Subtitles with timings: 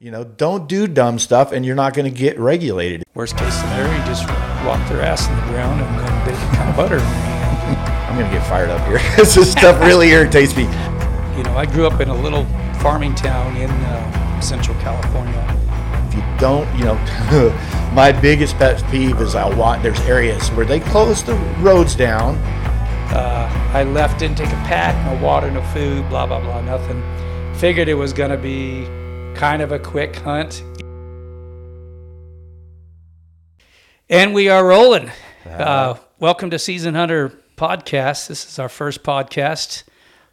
[0.00, 3.02] You know, don't do dumb stuff and you're not going to get regulated.
[3.14, 4.28] Worst case scenario, you just
[4.64, 6.98] walk their ass in the ground and then they become butter.
[8.06, 10.62] I'm going to get fired up here because this stuff really irritates me.
[11.36, 12.44] You know, I grew up in a little
[12.80, 15.34] farming town in uh, Central California.
[16.06, 16.94] If you don't, you know,
[17.92, 22.36] my biggest pet peeve is I want, there's areas where they close the roads down.
[23.10, 27.02] Uh, I left, didn't take a pack, no water, no food, blah, blah, blah, nothing.
[27.56, 28.86] Figured it was going to be
[29.38, 30.64] kind of a quick hunt.
[34.08, 35.12] And we are rolling.
[35.48, 38.26] Uh, welcome to Seasoned Hunter Podcast.
[38.26, 39.84] This is our first podcast.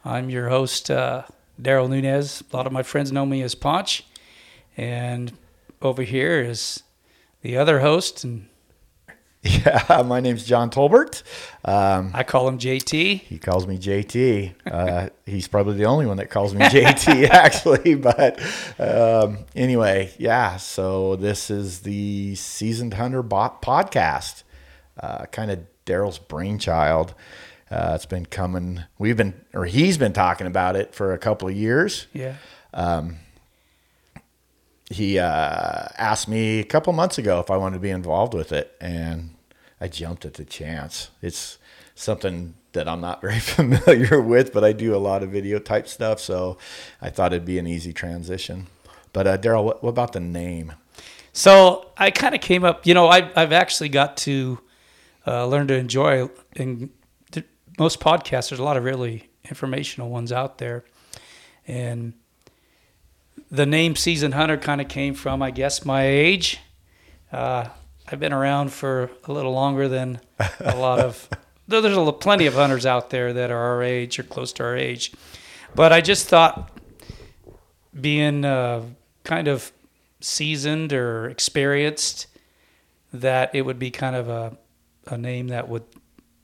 [0.04, 1.22] I'm your host, uh,
[1.62, 2.44] Daryl Nunez.
[2.52, 4.04] A lot of my friends know me as Ponch.
[4.76, 5.34] And
[5.84, 6.82] over here is
[7.44, 8.48] the other host, and
[9.66, 11.22] Yeah, my name's John Tolbert.
[11.64, 13.22] Um, I call him JT.
[13.22, 14.56] he calls me JT.
[14.66, 17.94] Uh, he's probably the only one that calls me JT, actually.
[17.94, 18.42] But
[18.80, 20.58] um, anyway, yeah.
[20.58, 24.42] So this is the Seasoned Hunter Bot podcast,
[25.00, 27.14] uh, kind of Daryl's brainchild.
[27.70, 28.84] Uh, it's been coming.
[28.98, 32.08] We've been, or he's been talking about it for a couple of years.
[32.14, 32.38] Yeah.
[34.90, 38.52] he uh, asked me a couple months ago if I wanted to be involved with
[38.52, 39.35] it, and
[39.86, 41.12] I jumped at the chance.
[41.22, 41.60] It's
[41.94, 45.88] something that I'm not very familiar with, but I do a lot of video type
[45.88, 46.58] stuff, so
[47.00, 48.66] I thought it'd be an easy transition.
[49.14, 50.74] But uh, Daryl, what, what about the name?
[51.34, 54.58] So I kind of came up, you know, I, I've actually got to
[55.28, 56.90] uh, learn to enjoy in
[57.32, 57.46] th-
[57.78, 58.50] most podcasts.
[58.50, 60.84] There's a lot of really informational ones out there.
[61.68, 62.14] And
[63.52, 66.60] the name Seasoned Hunter kind of came from, I guess, my age.
[67.32, 67.68] Uh,
[68.08, 70.20] I've been around for a little longer than
[70.60, 71.30] a lot of,
[71.68, 74.64] though there's a, plenty of hunters out there that are our age or close to
[74.64, 75.12] our age.
[75.74, 76.72] But I just thought
[78.00, 78.84] being uh,
[79.24, 79.72] kind of
[80.22, 82.28] seasoned or experienced
[83.14, 84.58] that it would be kind of a,
[85.08, 85.84] a name that would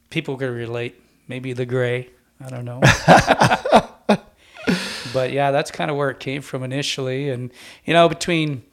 [0.09, 1.02] people could relate.
[1.28, 2.10] Maybe the gray.
[2.43, 2.82] I don't know.
[5.14, 7.30] But yeah that's kind of where it came from initially.
[7.30, 7.52] And
[7.86, 8.64] you know between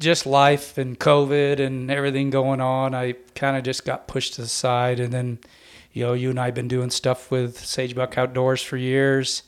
[0.00, 4.40] just life and covid and everything going on i kind of just got pushed to
[4.40, 5.38] the side and then
[5.92, 9.44] you know you and i've been doing stuff with sagebuck outdoors for years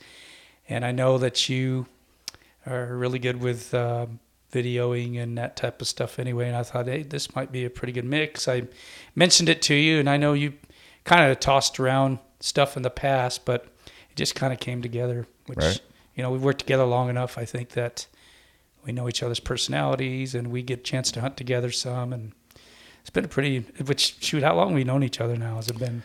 [0.68, 1.86] and i know that you
[2.66, 4.20] are really good with um,
[4.52, 6.46] videoing and that type of stuff anyway.
[6.46, 8.46] And I thought, hey, this might be a pretty good mix.
[8.46, 8.69] I
[9.16, 10.52] mentioned it to you, and I know you
[11.04, 13.64] kind of tossed around stuff in the past, but
[14.10, 15.26] it just kind of came together.
[15.46, 15.80] Which Right.
[16.14, 17.38] you know, we've worked together long enough.
[17.38, 18.06] I think that
[18.84, 22.12] we know each other's personalities, and we get a chance to hunt together some.
[22.12, 22.32] And
[23.00, 23.60] it's been a pretty.
[23.84, 25.56] Which shoot, how long have we known each other now?
[25.56, 26.03] Has it been?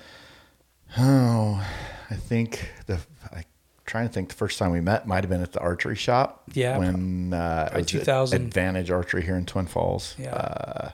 [0.98, 1.66] Oh,
[2.10, 3.00] I think the
[3.32, 3.44] I
[3.86, 6.44] trying to think the first time we met might have been at the archery shop.
[6.54, 8.42] Yeah, when uh, it probably was at 2000.
[8.46, 10.16] Advantage Archery here in Twin Falls.
[10.18, 10.34] Yeah.
[10.34, 10.92] uh,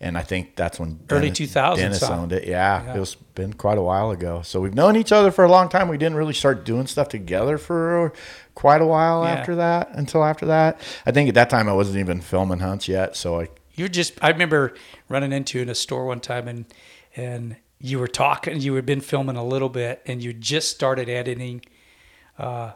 [0.00, 2.46] and I think that's when Early Dennis, 2000s, Dennis owned it.
[2.46, 2.96] Yeah, Yeah.
[2.96, 4.42] it was been quite a while ago.
[4.42, 5.88] So we've known each other for a long time.
[5.88, 8.12] We didn't really start doing stuff together for
[8.54, 9.32] quite a while Yeah.
[9.32, 9.90] after that.
[9.94, 13.16] Until after that, I think at that time I wasn't even filming hunts yet.
[13.16, 14.72] So I you're just i remember
[15.08, 16.64] running into in a store one time and
[17.16, 21.08] and you were talking you had been filming a little bit and you just started
[21.08, 21.60] editing
[22.38, 22.70] uh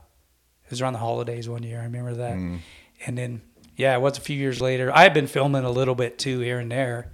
[0.65, 2.33] it was around the holidays one year i remember that
[3.07, 3.41] and then
[3.77, 6.41] yeah it was a few years later i had been filming a little bit too
[6.41, 7.13] here and there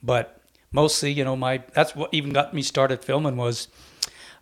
[0.00, 3.66] but mostly you know my that's what even got me started filming was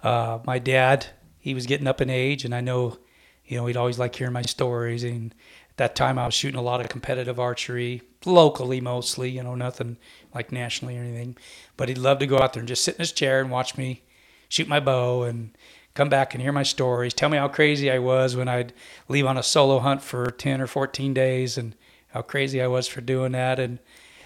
[0.03, 1.07] uh my dad
[1.39, 2.99] he was getting up in age and i know
[3.47, 5.35] you know he'd always like hearing my stories and
[5.71, 9.55] at that time i was shooting a lot of competitive archery locally mostly you know
[9.55, 9.97] nothing
[10.35, 11.37] like nationally or anything.
[11.77, 13.77] But he'd love to go out there and just sit in his chair and watch
[13.77, 14.03] me
[14.49, 15.57] shoot my bow and
[15.95, 18.73] come back and hear my stories tell me how crazy i was when i'd
[19.09, 21.75] leave on a solo hunt for 10 or 14 days and
[22.09, 23.59] how crazy i was for doing that.
[23.59, 23.79] And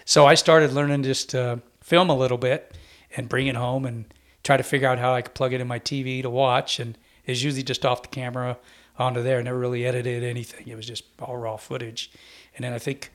[0.04, 2.77] so i started learning just to film a little bit
[3.16, 4.12] and bring it home and
[4.43, 6.78] try to figure out how i could plug it in my tv to watch.
[6.81, 8.59] And it's usually just off the camera
[8.99, 9.39] onto there.
[9.39, 10.67] I never really edited anything.
[10.67, 12.11] It was just all raw footage.
[12.55, 13.13] And then I think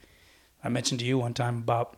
[0.64, 1.98] I mentioned to you one time about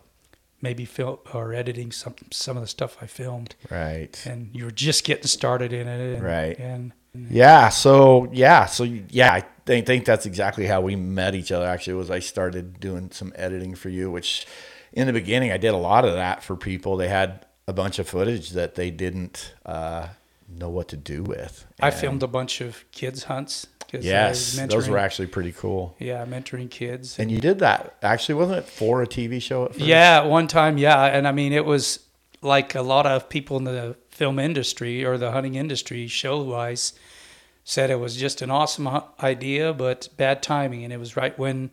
[0.62, 4.25] maybe film or editing some some of the stuff I filmed, right.
[4.25, 6.15] and you were just getting started in it.
[6.15, 6.57] And, Right.
[6.57, 7.69] And Yeah.
[7.69, 8.65] So yeah.
[8.65, 11.65] So yeah, I think, think that's exactly how we met each other.
[11.65, 14.47] Actually, was I started doing some editing for you, which
[14.94, 16.97] in the beginning I did a lot of that for people.
[16.97, 20.07] They had a bunch of footage that they didn't uh,
[20.50, 21.65] know what to do with.
[21.80, 23.68] I filmed a bunch of kids hunts.
[24.01, 25.95] 'Cause I was Yes, those were actually pretty cool.
[26.00, 27.18] yeah mentoring kids.
[27.19, 29.86] And you did that actually, wasn't it for a TV show at first?
[29.86, 32.00] Yeah, one time, yeah, and I mean it was
[32.42, 36.94] like a lot of people in the film industry or the hunting industry, show wise,
[37.63, 38.90] said it was just an awesome
[39.22, 41.72] idea, but bad timing, and it was right when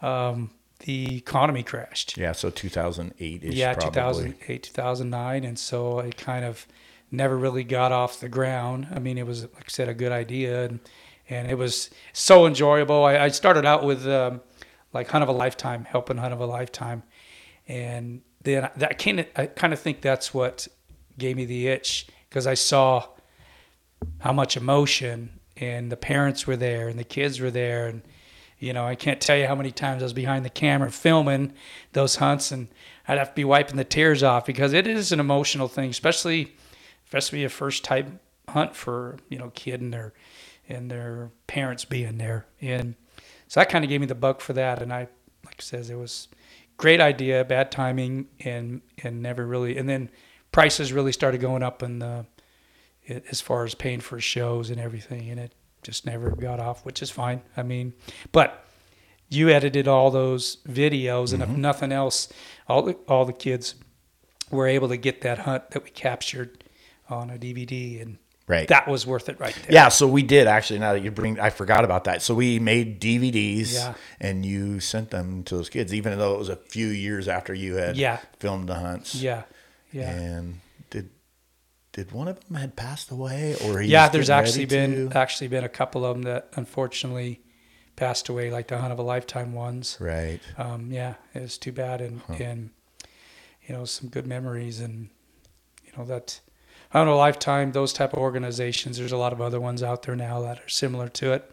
[0.00, 2.16] um, the economy crashed.
[2.16, 3.54] Yeah, so 2008 ish.
[3.54, 3.92] yeah, probably.
[4.32, 6.66] 2008, 2009, and so it kind of
[7.10, 8.86] never really got off the ground.
[8.94, 10.80] I mean, it was like I said, a good idea, and
[11.28, 13.04] and it was so enjoyable.
[13.04, 14.40] I, I started out with um,
[14.92, 17.02] like Hunt of a Lifetime, helping Hunt of a Lifetime,
[17.68, 20.68] and then that kind I kind of think that's what
[21.18, 23.06] gave me the itch because I saw
[24.18, 28.02] how much emotion and the parents were there and the kids were there and
[28.58, 31.52] you know I can't tell you how many times I was behind the camera filming
[31.92, 32.68] those hunts and
[33.06, 36.56] I'd have to be wiping the tears off because it is an emotional thing especially
[37.06, 38.08] especially a first type
[38.48, 40.12] hunt for you know kid and their
[40.72, 42.46] and their parents being there.
[42.60, 42.94] And
[43.48, 44.82] so that kind of gave me the bug for that.
[44.82, 45.08] And I
[45.44, 46.28] like I says it was
[46.76, 50.10] great idea bad timing and and never really and then
[50.50, 52.26] prices really started going up in the
[53.08, 57.02] as far as paying for shows and everything, and it just never got off, which
[57.02, 57.42] is fine.
[57.56, 57.94] I mean,
[58.30, 58.64] but
[59.28, 61.60] you edited all those videos, and if mm-hmm.
[61.60, 62.28] nothing else,
[62.68, 63.74] all the, all the kids
[64.50, 66.64] were able to get that hunt that we captured
[67.08, 68.66] on a DVD, and Right.
[68.68, 69.72] that was worth it right there.
[69.72, 70.80] Yeah, so we did actually.
[70.80, 72.22] Now that you bring, I forgot about that.
[72.22, 73.94] So we made DVDs, Yeah.
[74.20, 77.54] and you sent them to those kids, even though it was a few years after
[77.54, 78.18] you had Yeah.
[78.40, 79.14] filmed the hunts.
[79.14, 79.42] yeah,
[79.92, 80.10] yeah.
[80.10, 80.60] And
[80.90, 81.10] did
[81.92, 85.16] did one of them had passed away, or yeah, there's actually been to?
[85.18, 87.40] actually been a couple of them that unfortunately
[87.96, 89.96] passed away, like the hunt of a lifetime ones.
[90.00, 90.40] right.
[90.58, 92.70] um, yeah, it was too bad, and and
[93.66, 95.10] you know some good memories, and
[95.84, 96.40] you know that
[96.92, 98.98] I don't know lifetime those type of organizations.
[98.98, 101.50] There's a lot of other ones out there now that are similar to it.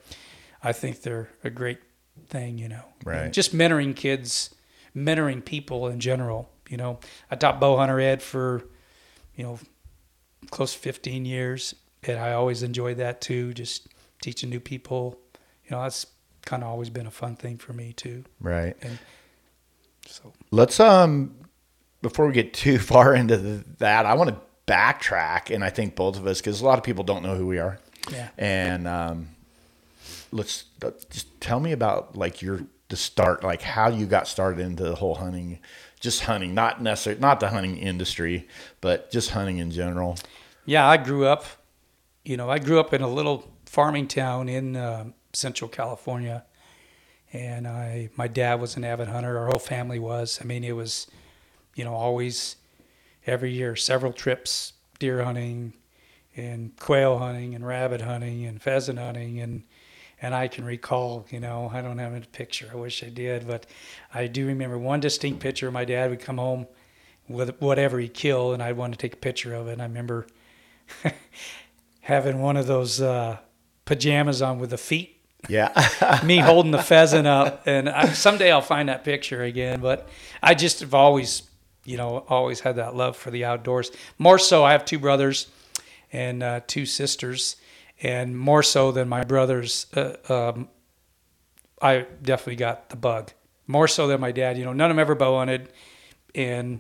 [0.62, 1.80] I think they're a great
[2.28, 2.84] thing, you know.
[3.06, 3.32] Right.
[3.32, 4.54] Just mentoring kids,
[4.96, 6.50] mentoring people in general.
[6.70, 7.00] You know,
[7.32, 8.64] I taught bow hunter ed for
[9.36, 9.60] you know
[10.52, 13.54] close to 15 years, and I always enjoyed that too.
[13.54, 13.88] Just
[14.22, 15.18] teaching new people.
[15.64, 16.06] You know, that's
[16.46, 18.24] kind of always been a fun thing for me too.
[18.40, 18.76] Right.
[18.82, 18.98] And
[20.06, 21.36] So Let's um
[22.02, 24.38] before we get too far into the, that, I want to
[24.70, 27.48] backtrack, and I think both of us, because a lot of people don't know who
[27.48, 27.80] we are,
[28.12, 28.30] yeah.
[28.38, 29.30] and um,
[30.32, 34.62] let's uh, just tell me about like your the start, like how you got started
[34.62, 35.60] into the whole hunting,
[36.00, 38.48] just hunting, not necessarily not the hunting industry,
[38.82, 40.18] but just hunting in general.
[40.66, 41.46] Yeah, I grew up,
[42.24, 46.46] you know, I grew up in a little farming town in uh, Central California,
[47.32, 49.38] and I, my dad was an avid hunter.
[49.38, 50.40] Our whole family was.
[50.42, 51.08] I mean, it was,
[51.76, 52.56] you know, always
[53.30, 55.74] every year several trips deer hunting,
[56.36, 59.64] and quail hunting, and rabbit hunting, and pheasant hunting, and
[60.22, 62.70] and I can recall, you know, I don't have a picture.
[62.74, 63.66] I wish I did, but
[64.14, 65.72] I do remember one distinct picture.
[65.72, 66.68] My dad would come home
[67.30, 69.74] with whatever he killed, and I'd want to take a picture of it.
[69.74, 70.28] And I remember
[72.02, 73.38] having one of those uh,
[73.86, 75.72] pajamas on with the feet, Yeah.
[76.26, 77.64] me holding the pheasant up.
[77.66, 79.80] And I, someday I'll find that picture again.
[79.80, 80.08] But
[80.44, 81.44] I just have always,
[81.86, 83.92] you know, always had that love for the outdoors.
[84.18, 85.48] More so, I have two brothers
[86.12, 87.56] and uh, two sisters,
[88.02, 90.70] and more so than my brothers, uh, um,
[91.82, 93.32] I definitely got the bug.
[93.68, 94.58] More so than my dad.
[94.58, 95.72] You know, none of them ever bow hunted,
[96.34, 96.80] and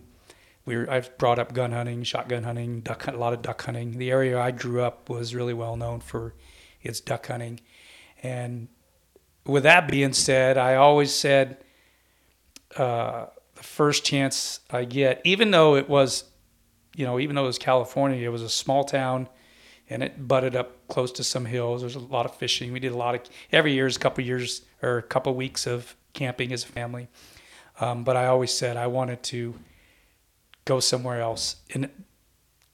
[0.65, 3.61] we were, I've brought up gun hunting, shotgun hunting, duck hunt, a lot of duck
[3.61, 3.97] hunting.
[3.97, 6.33] The area I grew up was really well known for
[6.81, 7.59] its duck hunting,
[8.23, 8.67] and
[9.45, 11.57] with that being said, I always said
[12.77, 13.27] uh,
[13.59, 16.23] the first chance I get, even though it was,
[16.95, 19.27] you know, even though it was California, it was a small town,
[19.89, 21.81] and it butted up close to some hills.
[21.81, 22.71] There's a lot of fishing.
[22.71, 25.67] We did a lot of every year is a couple years or a couple weeks
[25.67, 27.09] of camping as a family.
[27.81, 29.55] Um, but I always said I wanted to
[30.63, 31.89] go somewhere else, and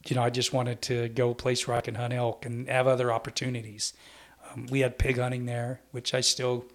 [0.08, 2.70] you know, I just wanted to go a place where I can hunt elk and
[2.70, 3.94] have other opportunities.
[4.52, 6.66] Um, we had pig hunting there, which I still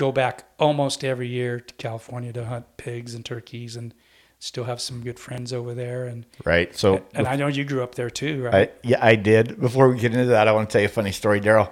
[0.00, 3.92] go back almost every year to California to hunt pigs and turkeys, and
[4.38, 6.06] still have some good friends over there.
[6.06, 6.74] And right.
[6.74, 8.70] So and I know you grew up there too, right?
[8.70, 9.60] I, yeah, I did.
[9.60, 11.38] Before we get into that, I want to tell you a funny story.
[11.38, 11.70] Daryl,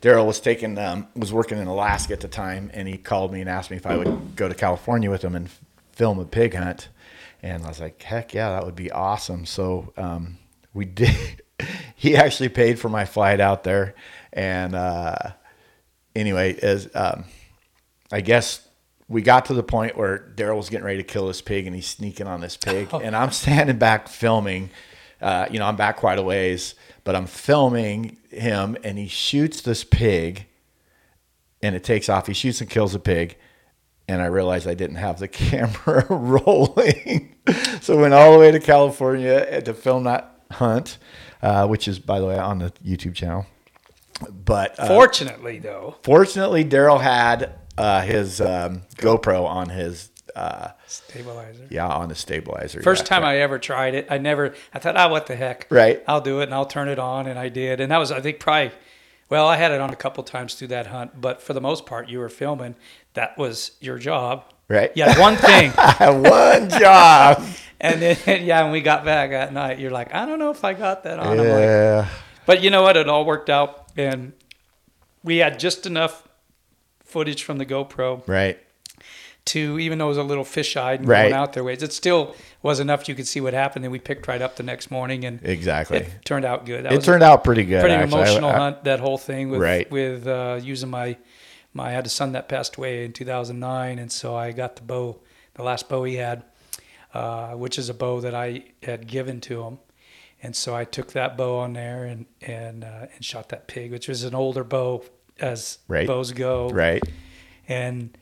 [0.00, 3.42] Daryl was taking, um, was working in Alaska at the time, and he called me
[3.42, 5.50] and asked me if I would go to California with him and
[5.92, 6.88] film a pig hunt.
[7.42, 9.44] And I was like, heck yeah, that would be awesome.
[9.44, 10.38] So um,
[10.72, 11.42] we did.
[11.94, 13.94] he actually paid for my flight out there,
[14.32, 15.16] and uh,
[16.14, 17.24] anyway, as um,
[18.12, 18.66] I guess
[19.08, 21.74] we got to the point where Daryl was getting ready to kill this pig, and
[21.74, 24.70] he's sneaking on this pig, and I'm standing back filming.
[25.20, 29.60] Uh, you know, I'm back quite a ways, but I'm filming him, and he shoots
[29.62, 30.46] this pig,
[31.62, 32.26] and it takes off.
[32.26, 33.36] He shoots and kills a pig,
[34.08, 37.36] and I realized I didn't have the camera rolling,
[37.80, 40.98] so I went all the way to California to film that hunt,
[41.42, 43.46] uh, which is, by the way, on the YouTube channel.
[44.30, 51.66] But uh, Fortunately, though, fortunately, Daryl had uh, his um, GoPro on his uh, stabilizer.
[51.70, 52.82] yeah on the stabilizer.
[52.82, 53.08] First yeah.
[53.08, 54.54] time I ever tried it, I never.
[54.72, 55.66] I thought, ah, what the heck?
[55.70, 56.02] Right.
[56.06, 58.20] I'll do it, and I'll turn it on, and I did, and that was, I
[58.20, 58.72] think, probably.
[59.28, 61.84] Well, I had it on a couple times through that hunt, but for the most
[61.84, 62.76] part, you were filming.
[63.14, 64.44] That was your job.
[64.68, 64.92] Right.
[64.94, 65.70] Yeah, one thing.
[66.00, 67.44] one job.
[67.78, 68.16] And then,
[68.46, 71.04] yeah, when we got back at night, you're like, I don't know if I got
[71.04, 71.26] that on.
[71.26, 72.08] I'm like, yeah.
[72.46, 72.96] but you know what?
[72.96, 74.32] It all worked out, and
[75.22, 76.25] we had just enough
[77.06, 78.58] footage from the GoPro Right.
[79.46, 81.22] to, even though it was a little fish-eyed and Right.
[81.22, 83.84] going out their ways, it still was enough you could see what happened.
[83.84, 85.98] And we picked right up the next morning, and Exactly.
[85.98, 86.84] it turned out good.
[86.84, 87.78] That It turned out pretty good.
[87.78, 88.20] a pretty actually.
[88.20, 88.84] I- emotional I- hunt.
[88.84, 89.90] That whole thing with Right.
[89.90, 91.16] with uh, using my
[91.72, 94.82] my I had a son that passed away in 2009, and so I got the
[94.82, 95.20] bow,
[95.54, 96.42] the last bow he had,
[97.12, 99.78] uh, which is a bow that I had given to him,
[100.42, 103.92] and so I took that bow on there and and uh, and shot that pig,
[103.92, 105.04] which was an older bow
[105.40, 106.06] as Right.
[106.06, 107.02] bows go, Right.
[107.68, 108.16] and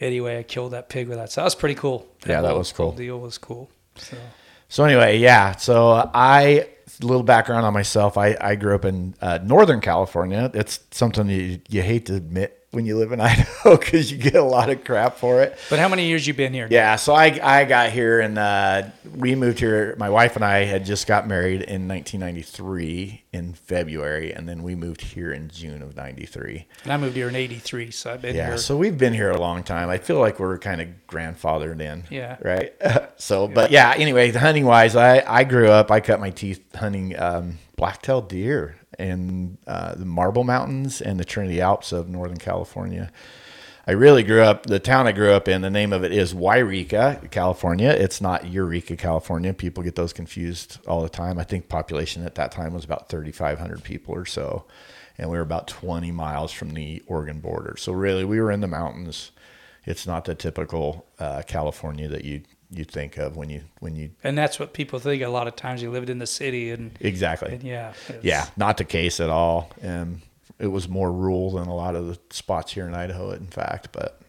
[0.00, 1.30] anyway, I killed that pig with that.
[1.32, 2.06] So that was pretty cool.
[2.26, 2.92] Yeah, that was cool.
[2.92, 3.70] deal was cool.
[3.96, 4.16] So
[4.68, 5.56] So anyway, yeah.
[5.56, 6.66] So I
[7.02, 8.16] a little background on myself.
[8.16, 10.50] I, I grew up in uh, Northern California.
[10.54, 14.34] It's something you you hate to admit when you live in Idaho because you get
[14.34, 15.56] a lot of crap for it.
[15.70, 16.66] but how many years you been here?
[16.70, 16.96] Yeah.
[16.96, 18.82] So I I got here and uh,
[19.14, 19.94] we moved here.
[19.98, 24.74] My wife and I had just got married in 1993 in February, and then we
[24.74, 26.66] moved here in June of '93.
[26.84, 28.58] And I moved here in '83, so I've been Yeah, here.
[28.58, 29.88] so we've been here a long time.
[29.88, 32.04] I feel like we're kind of grandfathered in.
[32.10, 32.36] Yeah.
[32.42, 32.72] Right.
[33.16, 33.94] so, but yeah.
[33.96, 35.90] Anyway, the hunting wise, I I grew up.
[35.90, 41.24] I cut my teeth hunting um, black-tailed deer in uh, the Marble Mountains and the
[41.24, 43.10] Trinity Alps of Northern California.
[43.88, 44.66] I really grew up.
[44.66, 47.90] The town I grew up in, the name of it is Yreka, California.
[47.90, 49.52] It's not Eureka, California.
[49.52, 51.40] People get those confused all the time.
[51.40, 54.64] I think population at that time was about 3,500 people or so,
[55.18, 57.74] and we were about 20 miles from the Oregon border.
[57.76, 59.32] So really, we were in the mountains.
[59.84, 62.42] It's not the typical uh, California that you
[62.74, 65.22] you think of when you when you And that's what people think.
[65.22, 67.52] A lot of times you lived in the city, and, exactly.
[67.54, 69.70] and yeah, Yeah, not the case at all.
[69.82, 70.22] and
[70.58, 73.88] it was more rural than a lot of the spots here in Idaho, in fact.
[73.92, 74.20] But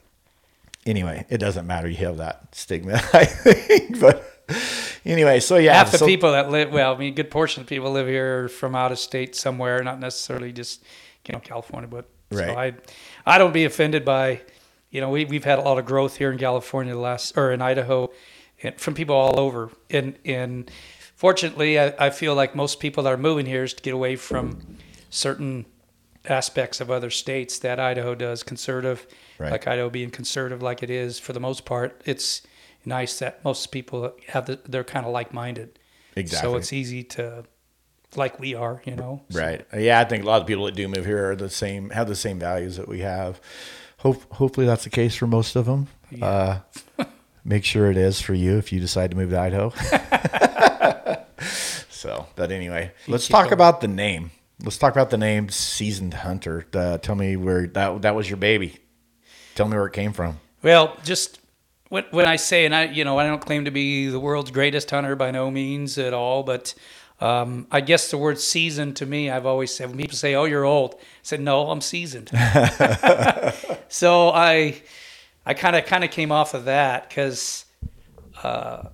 [0.85, 1.88] anyway, it doesn't matter.
[1.88, 4.00] You have that stigma, I think.
[4.00, 4.23] But
[5.05, 6.71] anyway, so yeah, half the so- people that live.
[6.71, 9.83] Well, I mean, a good portion of people live here from out of state somewhere,
[9.83, 10.83] not necessarily just
[11.27, 12.73] you know California, but so I,
[13.27, 14.41] I don't be offended by,
[14.89, 17.51] you know, we we've had a lot of growth here in California the last or
[17.51, 18.09] in Idaho,
[18.77, 19.70] from people all over.
[19.89, 20.70] And and
[21.15, 24.15] fortunately, I, I feel like most people that are moving here is to get away
[24.15, 24.77] from
[25.10, 25.65] certain
[26.29, 29.05] aspects of other states that Idaho does conservative,
[29.38, 29.51] Right.
[29.51, 32.01] like Idaho being conservative like it is for the most part.
[32.05, 32.41] It's
[32.86, 35.79] nice that most people have the, they're kind of like minded.
[36.15, 36.50] Exactly.
[36.51, 37.43] So it's easy to
[38.15, 39.22] like we are, you know.
[39.32, 39.65] So- Right.
[39.75, 42.08] Yeah, I think a lot of people that do move here are the same, have
[42.08, 43.41] the same values that we have.
[43.98, 45.88] Hope, hopefully that's the case for most of them.
[46.22, 46.60] Uh,
[47.45, 49.69] make sure it is for you if you decide to move to Idaho.
[51.89, 54.31] so, but anyway, let's talk about the name.
[54.62, 56.65] Let's talk about the name Seasoned Hunter.
[56.73, 58.77] Uh, tell me where that that was your baby.
[59.55, 60.39] Tell me where it came from.
[60.62, 61.39] Well, just
[61.89, 64.51] when, when I say, and I, you know, I don't claim to be the world's
[64.51, 66.73] greatest hunter by no means at all, but
[67.19, 70.45] um, I guess the word seasoned to me, I've always said, when people say, oh,
[70.45, 72.29] you're old, I said, no, I'm seasoned.
[73.89, 74.81] so I,
[75.45, 77.65] I kind of, kind of came off of that because,
[78.43, 78.89] uh,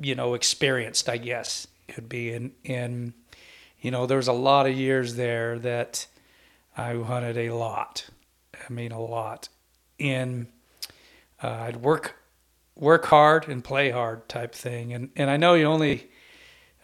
[0.00, 3.14] you know, experienced, I guess it would be in, in,
[3.80, 6.06] you know, there was a lot of years there that
[6.76, 8.08] I hunted a lot.
[8.68, 9.48] I mean, a lot.
[9.98, 10.48] In
[11.42, 12.16] uh, I'd work
[12.74, 16.10] work hard and play hard type thing, and and I know you only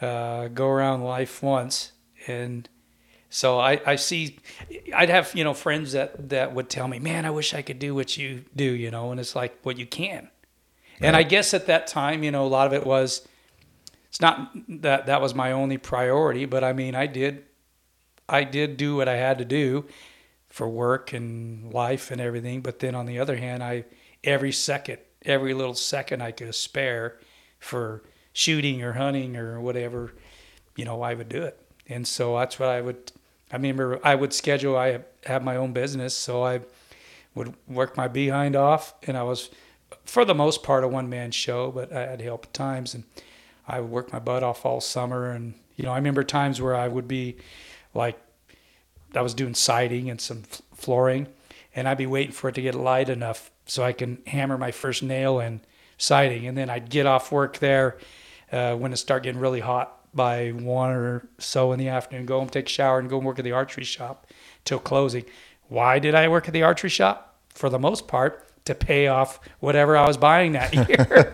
[0.00, 1.92] uh, go around life once,
[2.26, 2.68] and
[3.30, 4.38] so I I see
[4.94, 7.78] I'd have you know friends that that would tell me, man, I wish I could
[7.78, 10.28] do what you do, you know, and it's like, well, you can,
[11.00, 13.26] and I guess at that time, you know, a lot of it was.
[14.08, 17.44] It's not that that was my only priority, but I mean, I did,
[18.28, 19.84] I did do what I had to do
[20.48, 22.60] for work and life and everything.
[22.60, 23.84] But then on the other hand, I
[24.24, 27.18] every second, every little second I could spare
[27.58, 30.12] for shooting or hunting or whatever,
[30.76, 31.58] you know, I would do it.
[31.88, 33.12] And so that's what I would.
[33.52, 34.76] I remember I would schedule.
[34.76, 36.60] I have my own business, so I
[37.34, 39.50] would work my behind off, and I was,
[40.04, 43.04] for the most part, a one man show, but I had help at times, and
[43.66, 45.30] I would work my butt off all summer.
[45.30, 47.36] And you know, I remember times where I would be
[47.94, 48.18] like
[49.14, 50.42] I was doing siding and some
[50.74, 51.28] flooring,
[51.74, 54.70] and I'd be waiting for it to get light enough so I can hammer my
[54.70, 55.60] first nail in
[55.98, 57.98] siding, and then I'd get off work there
[58.52, 62.38] uh, when it started getting really hot by one or so in the afternoon, go
[62.38, 64.26] home, take a shower, and go and work at the archery shop
[64.64, 65.24] till closing.
[65.68, 67.38] Why did I work at the archery shop?
[67.54, 71.32] For the most part, to pay off whatever I was buying that year.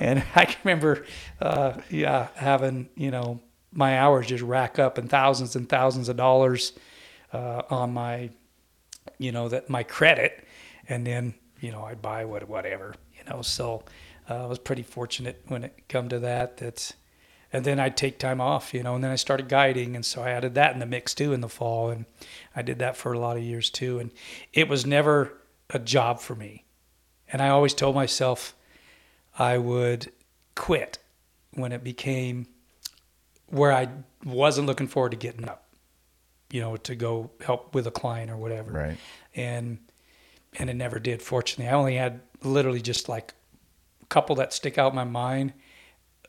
[0.00, 1.04] and I can remember,
[1.40, 3.40] uh, yeah, having you know
[3.72, 6.72] my hours just rack up and thousands and thousands of dollars
[7.32, 8.30] uh, on my,
[9.18, 10.44] you know, that my credit,
[10.88, 13.42] and then you know I'd buy what whatever, you know.
[13.42, 13.84] So
[14.28, 16.56] uh, I was pretty fortunate when it come to that.
[16.56, 16.94] That's
[17.52, 20.22] and then I'd take time off, you know, and then I started guiding, and so
[20.22, 22.04] I added that in the mix too in the fall, and
[22.54, 24.10] I did that for a lot of years too, and
[24.52, 25.32] it was never
[25.70, 26.64] a job for me,
[27.32, 28.54] and I always told myself
[29.38, 30.12] I would
[30.54, 30.98] quit
[31.52, 32.46] when it became
[33.48, 33.88] where I
[34.24, 35.66] wasn't looking forward to getting up,
[36.50, 38.98] you know, to go help with a client or whatever, Right.
[39.34, 39.78] and
[40.58, 41.20] and it never did.
[41.22, 43.34] Fortunately, I only had literally just like
[44.02, 45.52] a couple that stick out in my mind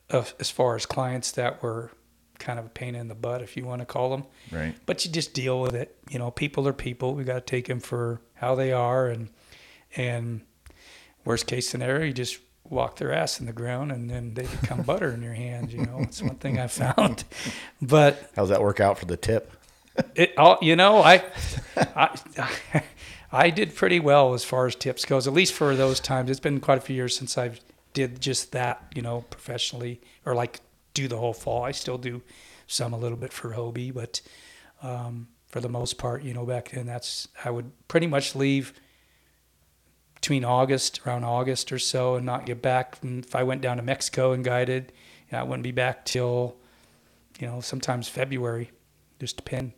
[0.09, 1.91] of, as far as clients that were
[2.39, 4.25] kind of a pain in the butt, if you want to call them.
[4.51, 4.75] Right.
[4.85, 5.97] But you just deal with it.
[6.09, 7.15] You know, people are people.
[7.15, 9.29] We got to take them for how they are, and
[9.95, 10.41] and
[11.25, 14.81] worst case scenario, you just walk their ass in the ground, and then they become
[14.83, 15.73] butter in your hands.
[15.73, 17.23] You know, it's one thing I found.
[17.81, 19.51] But How's that work out for the tip?
[20.15, 21.23] it all you know I,
[21.75, 22.83] I
[23.31, 26.39] i did pretty well as far as tips goes at least for those times it's
[26.39, 27.51] been quite a few years since i
[27.97, 30.61] did just that you know professionally or like
[30.93, 31.63] do the whole fall.
[31.63, 32.21] I still do
[32.67, 34.21] some a little bit for hobie but
[34.83, 38.73] um, for the most part you know back then that's i would pretty much leave
[40.13, 42.97] between august around august or so and not get back.
[43.01, 44.91] And if i went down to mexico and guided
[45.31, 46.57] i wouldn't be back till
[47.39, 48.71] you know sometimes february
[49.19, 49.71] just depend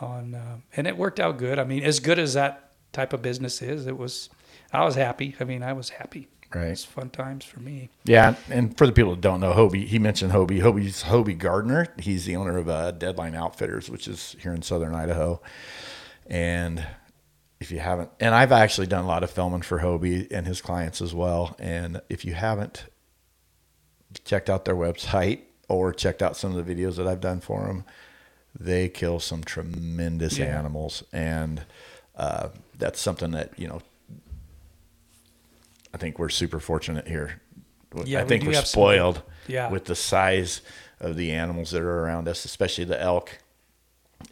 [0.00, 1.58] on uh, and it worked out good.
[1.58, 4.28] I mean as good as that type of business is it was
[4.72, 5.34] i was happy.
[5.40, 6.68] I mean i was happy Right.
[6.68, 9.98] it's fun times for me Yeah, and for the people that don't know Hobie, he
[9.98, 10.60] mentioned Hobie.
[10.62, 11.88] Hobie's Hobie Gardner.
[11.98, 15.42] He's the owner of uh, Deadline Outfitters, which is here in southern Idaho.
[16.26, 16.86] And
[17.60, 20.60] if you haven't, and I've actually done a lot of filming for Hobie and his
[20.62, 21.54] clients as well.
[21.58, 22.86] And if you haven't
[24.24, 27.66] checked out their website or checked out some of the videos that I've done for
[27.66, 27.84] them,
[28.58, 30.46] they kill some tremendous Yeah.
[30.58, 31.64] animals, and
[32.16, 33.82] uh, that's something that you know.
[35.94, 37.40] I think we're super fortunate here.
[38.04, 39.70] Yeah, I we think do we're have some- spoiled yeah.
[39.70, 40.60] with the size
[41.00, 43.38] of the animals that are around us, especially the elk,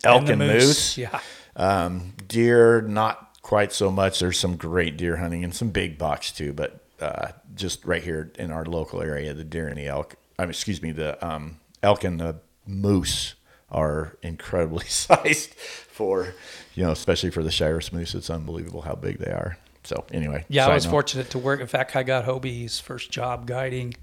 [0.05, 0.99] elk the and, moose.
[0.99, 1.21] yeah
[1.55, 4.19] Um, deer, not quite so much.
[4.19, 8.31] There's some great deer hunting and some big bucks too, but uh, just right here
[8.39, 10.17] in our local area, the deer and the elk.
[10.39, 13.35] I mean, excuse me, the um, elk and the moose
[13.71, 16.35] are incredibly sized for
[16.75, 18.15] you know, especially for the Shiras moose.
[18.15, 19.57] It's unbelievable how big they are.
[19.87, 20.91] So anyway, yeah i was note.
[20.91, 21.61] fortunate to work.
[21.61, 23.95] In fact i got hobie's first job guiding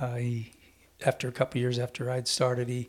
[0.00, 0.52] uh, he
[1.04, 2.88] after a couple years after i'd started he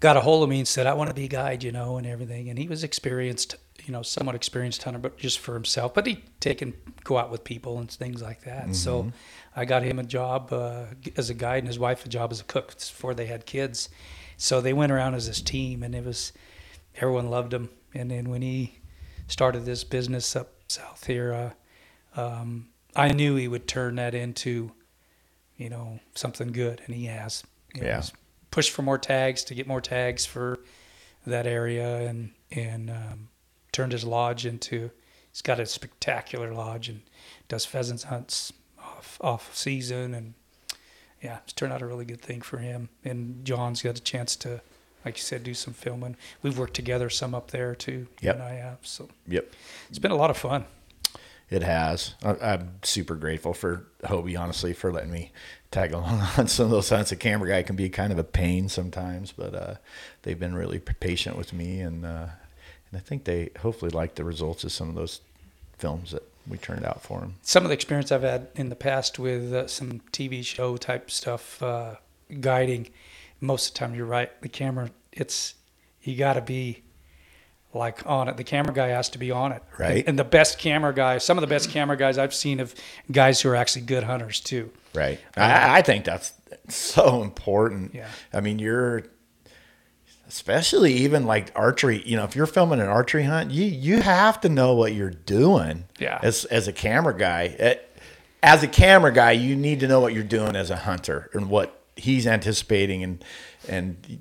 [0.00, 1.96] got a hold of me and said i want to be a guide you know
[1.98, 2.48] and everything.
[2.48, 5.94] And he was experienced you know somewhat experienced hunter but just for himself.
[5.94, 6.72] But he'd take and
[7.04, 8.74] go out with people and things like that.
[8.74, 9.12] So
[9.54, 10.86] i got him a job uh,
[11.16, 13.88] as a guide and his wife a job as a cook before they had kids.
[14.36, 16.32] So they went around as this team and it was
[16.96, 17.68] everyone loved him.
[17.94, 18.78] And then when he
[19.28, 21.32] started this business up south here
[22.16, 24.72] uh, um, i knew he would turn that into
[25.56, 27.42] you know something good and he has
[27.74, 27.96] You Yeah.
[27.96, 28.12] he's
[28.50, 30.58] pushed for more tags to get more tags for
[31.26, 33.28] that area and and um,
[33.70, 34.90] turned his lodge into
[35.30, 37.02] he's got a spectacular lodge and
[37.48, 40.34] does pheasants hunts off off season and
[41.22, 44.36] yeah it's turned out a really good thing for him and john's got a chance
[44.36, 44.60] to
[45.04, 48.34] like you said do some filming we've worked together some up there too Yep.
[48.36, 49.52] and i have so Yep.
[49.88, 50.64] it's been a lot of fun
[51.50, 52.14] It has.
[52.24, 55.32] I, I'm super grateful for Hobie, honestly, for letting me
[55.70, 57.12] tag along on some of those hunts.
[57.12, 59.74] A camera guy can be kind of a pain sometimes, but uh,
[60.22, 62.28] they've been really patient with me, and uh,
[62.90, 65.20] and I think they hopefully like the results of some of those
[65.76, 67.34] films that we turned out for them.
[67.42, 71.10] some of the experience I've had in the past with uh, some TV show type
[71.10, 71.96] stuff, uh,
[72.40, 72.88] guiding,
[73.42, 74.30] most of the time you're right.
[74.40, 75.54] The camera, it's
[76.00, 76.82] you got to be
[77.74, 78.36] like on it.
[78.36, 79.98] The camera guy has to be on it, Right.
[79.98, 82.74] And, and the best camera guy, some of the best camera guys I've seen of
[83.10, 84.70] guys who are actually good hunters too.
[84.94, 85.18] Right.
[85.36, 86.32] I, I think that's
[86.68, 87.94] so important.
[87.94, 88.08] Yeah.
[88.32, 89.04] I mean, you're
[90.28, 92.02] especially even like archery.
[92.04, 95.10] You know, if you're filming an archery hunt, you you have to know what you're
[95.10, 95.84] doing.
[95.98, 96.18] Yeah.
[96.22, 97.74] As as a camera guy, Eh,
[98.42, 101.48] as a camera guy, you need to know what you're doing as a hunter and
[101.48, 103.24] what he's anticipating, and
[103.68, 104.18] and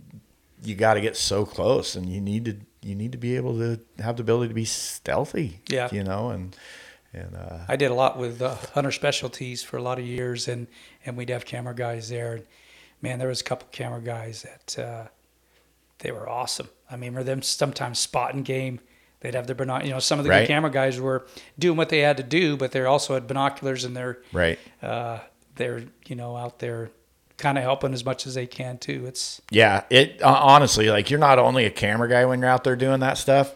[0.63, 3.57] you got to get so close, and you need to you need to be able
[3.59, 5.59] to have the ability to be stealthy.
[5.67, 5.89] Yeah.
[5.91, 6.55] You know, and
[7.13, 10.47] and uh, I did a lot with uh, Hunter Specialties for a lot of years,
[10.47, 10.67] and
[11.05, 12.41] and we'd have camera guys there.
[13.01, 15.07] man, there was a couple camera guys that uh,
[15.99, 16.69] they were awesome.
[16.89, 18.79] I mean, for them sometimes spotting game.
[19.21, 19.83] They'd have their binoc.
[19.85, 20.47] You know, some of the Right.
[20.47, 21.27] camera guys were
[21.59, 24.57] doing what they had to do, but they also had binoculars and they're Right.
[24.81, 25.19] uh,
[25.57, 26.89] they're you know out there
[27.41, 29.05] kind of helping as much as they can too.
[29.05, 32.63] It's Yeah, it uh, honestly like you're not only a camera guy when you're out
[32.63, 33.53] there doing that stuff,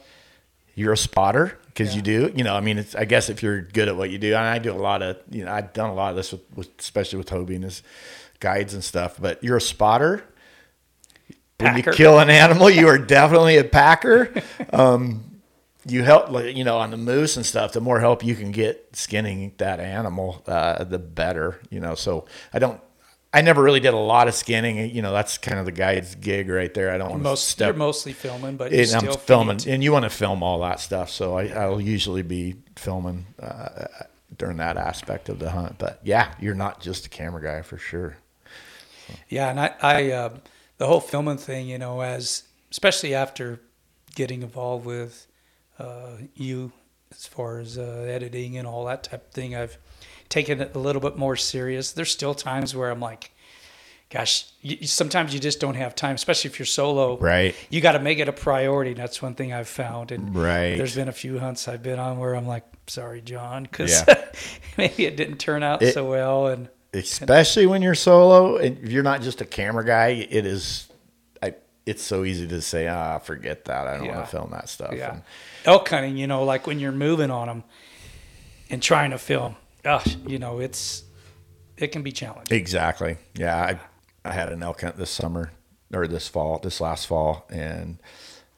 [0.74, 2.32] you're a spotter because you do.
[2.36, 4.44] You know, I mean, it's I guess if you're good at what you do, and
[4.44, 6.70] I do a lot of you know I've done a lot of this with, with
[6.80, 7.84] especially with Toby and his
[8.40, 9.18] guides and stuff.
[9.20, 10.24] But you're a spotter.
[11.58, 14.34] When you kill an animal, you are definitely a packer.
[14.74, 15.36] Um,
[15.88, 17.72] you help, you know, on the moose and stuff.
[17.72, 21.62] The more help you can get skinning that animal, uh, the better.
[21.70, 22.82] You know, so I don't.
[23.36, 24.96] I never really did a lot of skinning.
[24.96, 26.90] You know, that's kind of the guide's gig right there.
[26.90, 27.68] I don't want to most step.
[27.68, 30.62] you're mostly filming, but you and still I'm filming, and you want to film all
[30.62, 31.10] that stuff.
[31.10, 33.88] So I, I'll usually be filming uh,
[34.38, 35.78] during that aspect of the hunt.
[35.78, 38.16] But yeah, you're not just a camera guy for sure.
[39.28, 40.38] Yeah, and I, I uh,
[40.78, 43.60] the whole filming thing, you know, as especially after
[44.16, 45.28] getting involved with
[45.78, 46.72] uh, you
[47.12, 49.78] as far as uh, editing and all that type of thing, I've
[50.30, 51.92] taken it a little bit more serious.
[51.92, 53.32] There's still times where I'm like,
[54.10, 57.18] gosh, you, sometimes you just don't have time, especially if you're solo.
[57.18, 57.56] Right.
[57.70, 58.94] You got to make it a priority.
[58.94, 60.12] That's one thing I've found.
[60.12, 60.76] And Right.
[60.78, 64.26] there's been a few hunts I've been on where I'm like, sorry, John, because Yeah.
[64.78, 66.48] maybe it didn't turn out It- so well.
[66.48, 70.88] And especially when you're solo and if you're not just a camera guy it is
[71.44, 71.54] I,
[71.86, 74.16] it's so easy to say ah forget that i don't Yeah.
[74.16, 75.16] want to film that stuff Yeah.
[75.16, 75.22] And-
[75.66, 77.64] Elk hunting, you know, like when you're moving on them
[78.70, 81.04] and trying to film, gosh, you know, it's
[81.78, 82.58] it can be challenging.
[82.58, 83.78] exactly yeah
[84.26, 85.52] I, I had an elk hunt this summer
[85.94, 88.00] or this fall this last fall and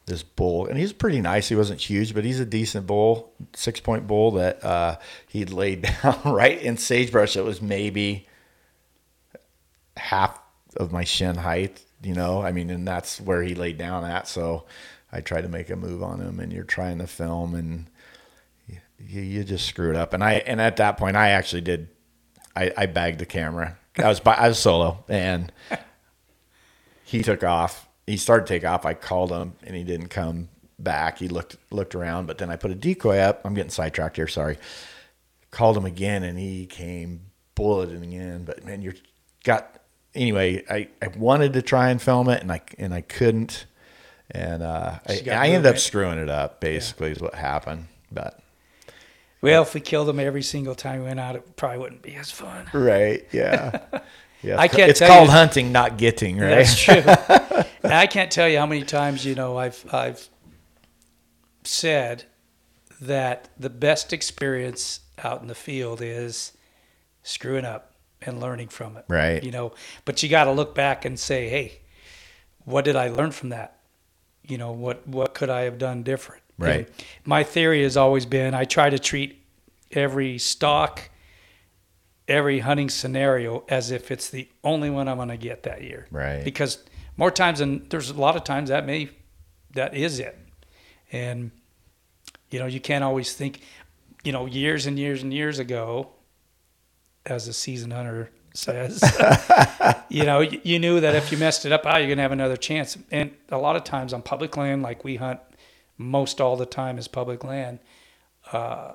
[0.06, 3.80] this bull and he's pretty nice he wasn't huge but he's a decent bull six
[3.80, 4.96] point bull that uh
[5.28, 8.26] he'd laid down right in sagebrush that was maybe
[9.96, 10.40] half
[10.76, 12.40] of my shin height, you know.
[12.40, 14.28] I mean, and that's where he laid down at.
[14.28, 14.64] So
[15.12, 17.90] I tried to make a move on him, and you're trying to film, and
[18.98, 20.12] you, you just screwed up.
[20.12, 21.88] And I and at that point, I actually did.
[22.54, 23.78] I, I bagged the camera.
[23.96, 25.52] I was by, I was solo, and
[27.04, 27.88] he took off.
[28.06, 28.86] He started to take off.
[28.86, 31.18] I called him, and he didn't come back.
[31.18, 33.42] He looked looked around, but then I put a decoy up.
[33.44, 34.28] I'm getting sidetracked here.
[34.28, 34.58] Sorry.
[35.50, 37.22] Called him again, and he came
[37.54, 38.44] bulleting in.
[38.44, 38.94] But man, you're
[39.44, 39.80] got
[40.14, 40.64] anyway.
[40.68, 43.66] I, I wanted to try and film it, and I and I couldn't.
[44.30, 46.60] And uh, I, I ended up screwing it up.
[46.60, 47.86] Basically, is what happened.
[48.12, 48.40] But
[49.40, 52.14] Well, if we killed them every single time we went out, it probably wouldn't be
[52.16, 52.66] as fun.
[52.72, 53.80] right, yeah,
[54.42, 54.58] yeah.
[54.60, 56.38] I it's can't It's called you- hunting, not getting.
[56.38, 56.50] Right.
[56.66, 56.94] That's true.
[57.84, 60.28] And I can't tell you how many times you know I've I've
[61.64, 62.24] said
[63.00, 66.52] that the best experience out in the field is
[67.22, 69.04] screwing up and learning from it.
[69.08, 69.42] Right.
[69.42, 69.72] You know,
[70.04, 71.80] but you got to look back and say, "Hey,
[72.64, 73.78] what did I learn from that?
[74.42, 76.88] You know, what what could I have done different?" Right.
[77.24, 79.42] My theory has always been I try to treat
[79.92, 81.10] every stock
[82.28, 86.06] every hunting scenario as if it's the only one I'm going to get that year.
[86.10, 86.44] Right.
[86.44, 86.84] Because
[87.16, 89.08] more times than there's a lot of times that may
[89.74, 90.38] that is it.
[91.10, 91.50] And
[92.50, 93.60] you know, you can't always think,
[94.24, 96.10] you know, years and years and years ago
[97.26, 99.02] as a seasoned hunter says,
[100.08, 102.22] you know, you, you knew that if you messed it up, ah, you're going to
[102.22, 102.96] have another chance.
[103.10, 105.40] And a lot of times on public land like we hunt
[105.98, 107.80] most all the time is public land.
[108.52, 108.92] Uh,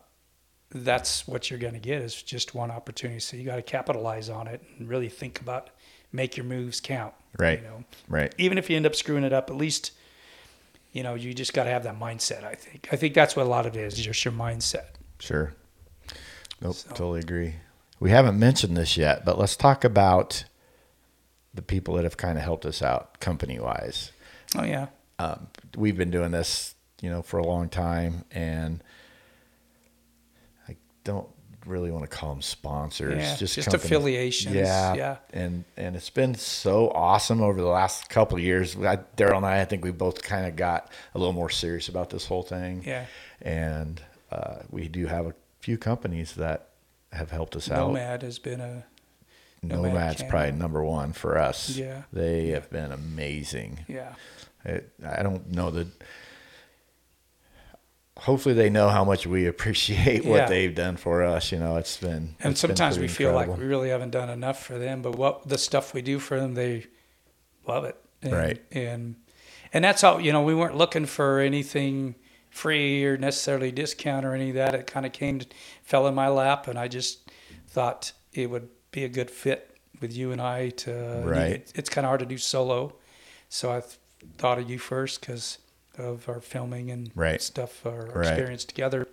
[0.72, 3.20] that's what you're going to get is just one opportunity.
[3.20, 5.70] So you got to capitalize on it and really think about
[6.12, 7.14] make your moves count.
[7.38, 7.60] Right.
[7.62, 8.34] You know, Right.
[8.38, 9.92] even if you end up screwing it up, at least
[10.92, 12.44] you know you just got to have that mindset.
[12.44, 12.88] I think.
[12.92, 13.96] I think that's what a lot of it is.
[13.96, 14.86] Just your mindset.
[15.20, 15.54] Sure.
[16.62, 16.76] Nope.
[16.90, 17.56] Totally agree.
[18.00, 20.46] We haven't mentioned this yet, but let's talk about
[21.54, 24.12] the people that have kind of helped us out company wise.
[24.58, 24.88] Oh yeah.
[25.20, 28.82] um, we've been doing this, you know, for a long time, and
[30.70, 31.28] I don't
[31.66, 35.18] really want to call them sponsors, Yeah, just just company- affiliations, Yeah, yeah.
[35.34, 38.76] and and it's been so awesome over the last couple of years.
[38.78, 41.90] I, Daryl and I, I think we both kind of got a little more serious
[41.90, 42.84] about this whole thing.
[42.86, 43.06] Yeah.
[43.42, 46.70] and uh, we do have a few companies that
[47.12, 47.90] have helped us out.
[47.90, 48.86] Nomad has been a
[49.62, 51.70] Nomad Nomad's probably number one for us.
[51.78, 52.04] Yeah.
[52.14, 53.86] they have been amazing.
[53.90, 54.16] yeah.
[54.66, 55.88] It, I don't know that.
[58.18, 60.46] Hopefully, they know how much we appreciate what Yeah.
[60.48, 61.52] they've done for us.
[61.52, 62.36] You know, it's been.
[62.40, 65.02] And it's been sometimes we pretty feel like we really haven't done enough for them,
[65.02, 66.86] but what the stuff we do for them, they
[67.68, 67.98] love it.
[68.22, 68.62] And, Right.
[68.72, 69.16] And
[69.74, 72.16] and that's how you know we weren't looking for anything
[72.52, 74.76] free or necessarily discount or any of that.
[74.76, 75.42] It kind of came,
[75.82, 77.32] fell in my lap, and I just
[77.68, 81.24] thought it would be a good fit with you and I to.
[81.26, 81.52] Right.
[81.54, 82.94] It, it's kind of hard to do solo,
[83.50, 83.98] so I th-
[84.38, 85.58] thought of you first because
[85.98, 87.42] of our filming and Right.
[87.42, 88.28] stuff, our, our Right.
[88.28, 89.08] experience together,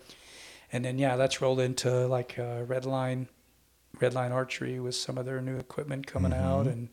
[0.72, 3.28] and then yeah, that's rolled into like uh, Red Line,
[4.00, 6.42] Red Line Archery with some of their new equipment coming Mm-hmm.
[6.44, 6.88] out and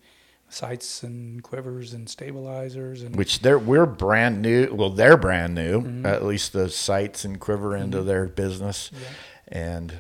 [0.50, 4.74] sights and quivers and stabilizers and which they're we're brand new.
[4.74, 5.82] Well, they're brand new.
[5.82, 6.06] Mm-hmm.
[6.06, 9.08] At least the sights and quiver into their business, Yeah.
[9.60, 9.94] and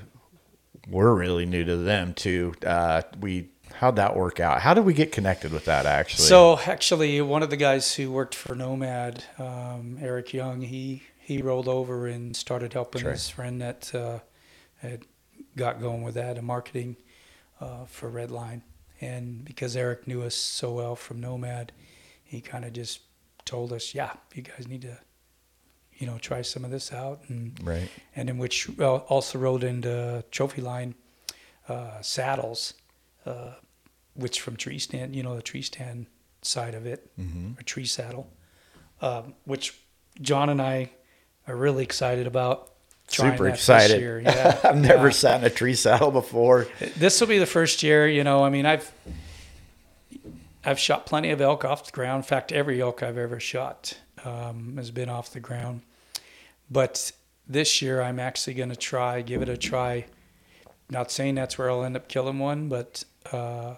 [0.90, 2.54] we're really new to them too.
[2.66, 4.62] Uh, we how'd that work out?
[4.62, 5.86] How did we get connected with that?
[5.86, 11.04] Actually, So actually, one of the guys who worked for Nomad, um, Eric Young, he
[11.20, 13.12] he rolled over and started helping right.
[13.12, 14.20] his friend that uh,
[14.78, 15.04] had
[15.56, 16.96] got going with that and marketing
[17.60, 18.62] uh, for Redline.
[19.02, 21.72] And because Eric knew us so well from Nomad,
[22.24, 23.02] he kind of just
[23.46, 24.98] told us, "Yeah, you guys need to,
[25.98, 29.64] you know, try some of this out." And right, and in which well, also rolled
[29.64, 30.96] into Trophyline
[31.70, 32.74] uh, saddles,
[33.26, 33.54] uh,
[34.18, 36.08] which from tree stand, you know, the tree stand
[36.42, 37.60] side of it, Mm-hmm.
[37.60, 38.30] a tree saddle,
[39.02, 39.74] um, which
[40.22, 40.92] John and I
[41.48, 42.74] are really excited about.
[43.08, 44.02] super excited.
[44.02, 44.20] year.
[44.26, 45.14] Yeah, I've never yeah.
[45.14, 46.68] sat in a tree saddle before.
[46.98, 48.44] This will be the first year, you know.
[48.44, 48.92] I mean, I've
[50.66, 52.18] I've shot plenty of elk off the ground.
[52.18, 55.82] In fact, every elk I've ever shot um, has been off the ground.
[56.70, 57.12] But
[57.48, 60.06] this year, I'm actually going to try, give it a try.
[60.90, 63.76] Not saying that's where I'll end up killing one, but uh,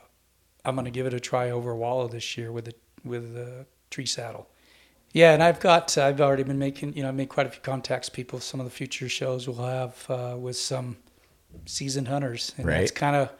[0.65, 3.65] I'm going to give it a try over Wallow this year with the with the
[3.89, 4.47] tree saddle.
[5.13, 7.61] Yeah, and I've got I've already been making you know I made quite a few
[7.61, 8.09] contacts.
[8.09, 10.97] People, some of the future shows we'll have uh, with some
[11.65, 12.81] seasoned hunters, and Right.
[12.81, 13.31] it's kind of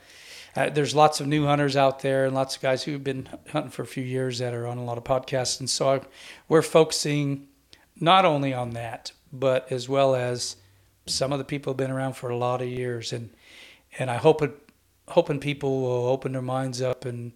[0.56, 3.70] uh, there's lots of new hunters out there and lots of guys who've been hunting
[3.72, 6.02] for a few years that are on a lot of podcasts, and so I,
[6.48, 7.48] we're focusing
[8.00, 10.56] not only on that, but as well as
[11.06, 13.30] some of the people have been around for a lot of years, and
[14.00, 14.52] and I hope it,
[15.10, 17.34] hoping people will open their minds up, and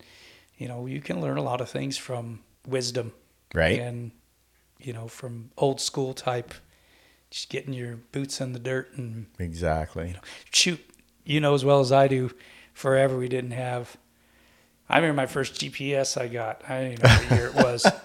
[0.58, 3.14] you know you can learn a lot of things from wisdom,
[3.54, 4.12] Right, and
[4.80, 6.54] you know from old school type,
[7.30, 10.16] just getting your boots in the dirt and exactly.
[10.52, 10.80] shoot,
[11.24, 12.32] you know as well as I do,
[12.74, 13.98] forever we didn't have.
[14.90, 16.62] I remember my first GPS I got.
[16.70, 17.86] I don't even know what year it was.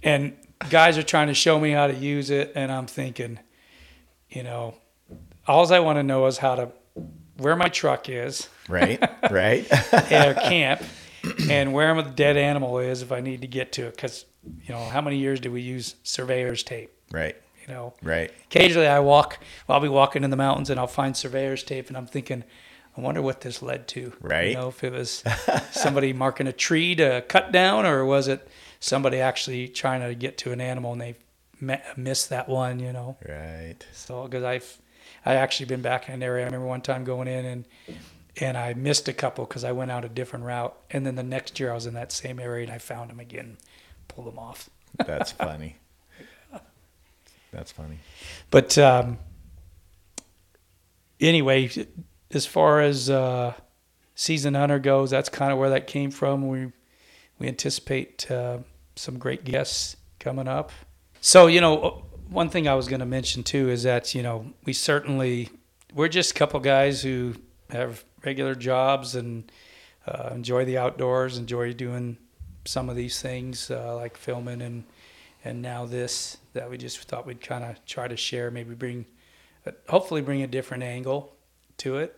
[0.00, 0.36] And
[0.70, 3.40] guys are trying to show me how to use it, and I'm thinking,
[4.28, 4.74] you know,
[5.46, 6.68] all I want to know is how to,
[7.38, 9.66] where my truck is, Right, right.
[9.92, 10.82] at our camp,
[11.48, 13.96] and where the dead animal is if I need to get to it.
[13.96, 16.92] Because, you know, how many years do we use surveyor's tape?
[17.10, 18.30] right, You know, right.
[18.46, 21.96] occasionally I walk, I'll be walking in the mountains and I'll find surveyor's tape and
[21.96, 22.44] I'm thinking,
[22.96, 24.12] I wonder what this led to.
[24.20, 24.48] Right.
[24.50, 25.22] You know, if it was
[25.70, 28.46] somebody marking a tree to cut down or was it
[28.80, 31.14] somebody actually trying to get to an animal and they
[31.96, 33.16] missed that one, you know?
[33.28, 33.76] Right.
[33.92, 34.78] So, because I've,
[35.28, 36.44] I actually been back in an area.
[36.44, 37.64] I remember one time going in and,
[38.40, 40.74] and I missed a couple because I went out a different route.
[40.90, 43.20] And then the next year I was in that same area and I found them
[43.20, 43.58] again,
[44.08, 44.70] pulled them off.
[45.06, 45.76] That's funny.
[47.52, 47.98] That's funny.
[48.50, 49.18] But um,
[51.20, 51.70] anyway,
[52.30, 53.52] as far as uh,
[54.14, 56.48] season hunter goes, that's kind of where that came from.
[56.48, 56.72] We
[57.38, 58.58] we anticipate uh,
[58.96, 60.72] some great guests coming up.
[61.20, 64.52] So you know, one thing I was going to mention too is that you know
[64.64, 65.50] we certainly
[65.94, 67.34] we're just a couple guys who
[67.70, 69.50] have regular jobs and
[70.06, 72.16] uh, enjoy the outdoors, enjoy doing
[72.64, 74.84] some of these things uh, like filming and
[75.44, 79.06] and now this that we just thought we'd kind of try to share, maybe bring,
[79.66, 81.32] uh, hopefully bring a different angle
[81.78, 82.14] to it.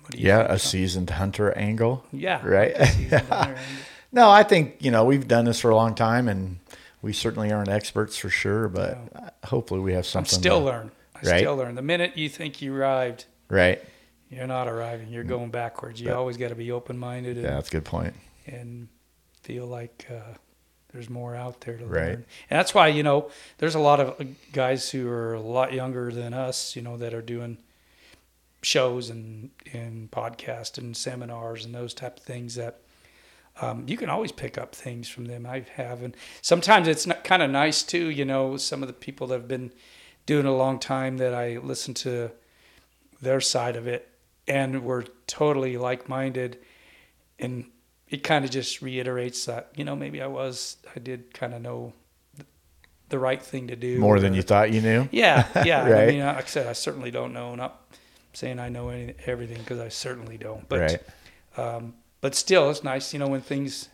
[0.00, 2.04] What do you Yeah, think, a seasoned hunter angle.
[2.12, 2.72] yeah, right?
[2.76, 3.62] a seasoned hunter angle.
[4.14, 6.58] No, I think you know we've done this for a long time, and
[7.02, 8.68] we certainly aren't experts for sure.
[8.68, 8.98] But
[9.44, 10.34] hopefully, we have something.
[10.34, 10.90] I'm still to- learning.
[11.14, 11.38] I Right.
[11.40, 11.74] still learn.
[11.76, 13.80] The minute you think you arrived, right.
[14.28, 15.08] you're not arriving.
[15.08, 16.00] You're going backwards.
[16.00, 18.14] You That- always got to be open minded Yeah, that's a good point.
[18.46, 18.88] and
[19.42, 20.34] feel like uh,
[20.92, 22.02] there's more out there to Right.
[22.08, 22.24] learn.
[22.50, 24.20] And that's why you know there's a lot of
[24.52, 26.74] guys who are a lot younger than us.
[26.76, 27.58] You know that are doing
[28.62, 32.80] shows and and podcasts and seminars and those type of things that
[33.60, 35.44] um, you can always pick up things from them.
[35.46, 38.08] I have, and sometimes it's kind of nice too.
[38.10, 39.72] You know, some of the people that have been
[40.26, 42.30] doing a long time that I listen to
[43.20, 44.08] their side of it,
[44.48, 46.58] and we're totally like minded,
[47.38, 47.66] and
[48.08, 51.60] it kind of just reiterates that you know maybe I was I did kind of
[51.62, 51.92] know
[53.10, 55.08] the right thing to do More than or- you thought you knew.
[55.12, 55.82] yeah, yeah.
[55.84, 57.54] I mean, like I said, I certainly don't know.
[57.54, 57.78] Not
[58.32, 60.66] saying I know any, everything because I certainly don't.
[60.68, 61.02] But right.
[61.58, 63.90] um, but still, it's nice, you know, when things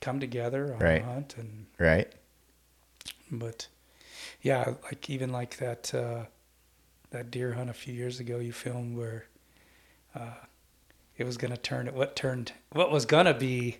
[0.00, 1.02] come together on Right.
[1.02, 1.34] a hunt.
[1.36, 2.12] And Right.
[3.30, 3.66] but
[4.42, 6.26] yeah, like even like that uh,
[7.10, 9.26] that deer hunt a few years ago, you filmed where
[10.14, 10.34] uh,
[11.16, 13.78] it was going to turn what turned what was going to be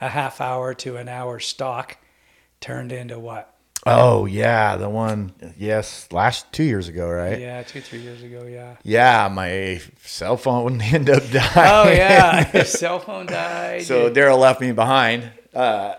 [0.00, 1.96] a half hour to an hour stock
[2.60, 3.51] turned into what?
[3.84, 7.40] Oh yeah, the one yes, last two years ago, right?
[7.40, 8.46] Yeah, two three years ago.
[8.46, 8.76] Yeah.
[8.84, 11.48] Yeah, my cell phone ended up dying.
[11.56, 13.82] Oh yeah, his cell phone died.
[13.82, 15.30] so Daryl left me behind.
[15.52, 15.94] Uh,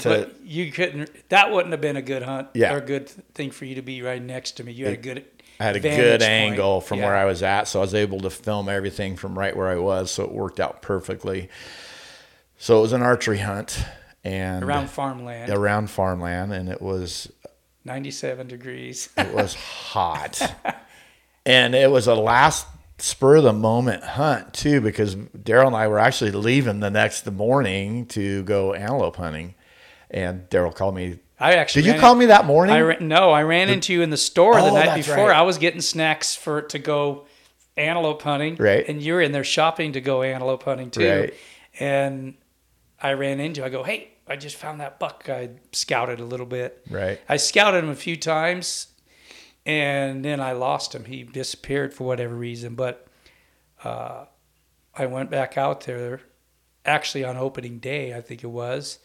[0.00, 1.10] to but you couldn't.
[1.30, 2.48] That wouldn't have been a good hunt.
[2.52, 2.74] Yeah.
[2.74, 4.72] Or a good thing for you to be right next to me.
[4.72, 5.24] You had a good.
[5.60, 6.22] I had a good point.
[6.30, 7.06] angle from Yeah.
[7.06, 9.76] where I was at, so I was able to film everything from right where I
[9.76, 11.48] was, so it worked out perfectly.
[12.58, 13.84] So it was an archery hunt
[14.24, 15.50] and around farmland.
[15.52, 17.30] around farmland, and it was
[17.84, 19.10] Ninety-seven degrees.
[19.18, 20.40] it was hot,
[21.44, 22.66] and it was a last
[22.98, 27.30] spur of the moment hunt too, because Daryl and I were actually leaving the next
[27.30, 29.54] morning to go antelope hunting,
[30.10, 31.18] and Daryl called me.
[31.38, 32.74] I actually Did you call me that morning?
[32.74, 35.16] I ran, no, I ran into you in the store the Oh, night before.
[35.28, 35.36] right.
[35.36, 37.26] I was getting snacks for to go
[37.76, 38.88] antelope hunting, Right.
[38.88, 41.06] And you were in there shopping to go antelope hunting too.
[41.22, 41.34] Right.
[41.80, 42.34] And
[43.02, 43.60] I ran into.
[43.60, 43.66] you.
[43.66, 45.28] I go, hey, I just found that buck.
[45.28, 46.82] I scouted a little bit.
[46.90, 47.20] Right.
[47.28, 48.88] I scouted him a few times,
[49.66, 51.04] and then I lost him.
[51.04, 52.74] He disappeared for whatever reason.
[52.74, 53.06] But
[53.82, 54.24] uh,
[54.96, 56.20] I went back out there,
[56.84, 58.98] actually on opening day, I think it was,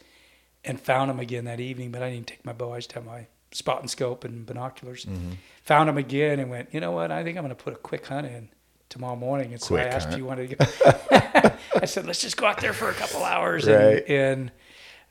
[0.63, 1.91] and found him again that evening.
[1.91, 2.73] But I didn't take my bow.
[2.73, 5.05] I just had my spot and scope and binoculars.
[5.05, 5.32] Mm-hmm.
[5.63, 6.73] Found him again and went.
[6.73, 7.12] You know what?
[7.12, 8.49] I think I'm going to put a quick hunt in
[8.89, 9.51] tomorrow morning.
[9.51, 10.13] And so I Quick asked hunt.
[10.13, 11.55] if you wanted to go.
[11.82, 13.67] I said, let's just go out there for a couple hours.
[13.67, 14.03] Right.
[14.08, 14.51] And, and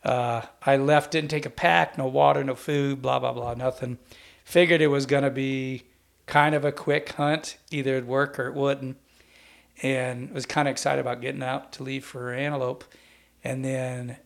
[0.04, 3.98] uh, I left, didn't take a pack, no water, no food, blah, blah, blah, nothing.
[4.44, 5.82] Figured it was going to be
[6.26, 7.56] kind of a quick hunt.
[7.70, 8.96] Either it'd work or it wouldn't.
[9.82, 12.84] And was kind of excited about getting out to leave for antelope.
[13.44, 14.16] And then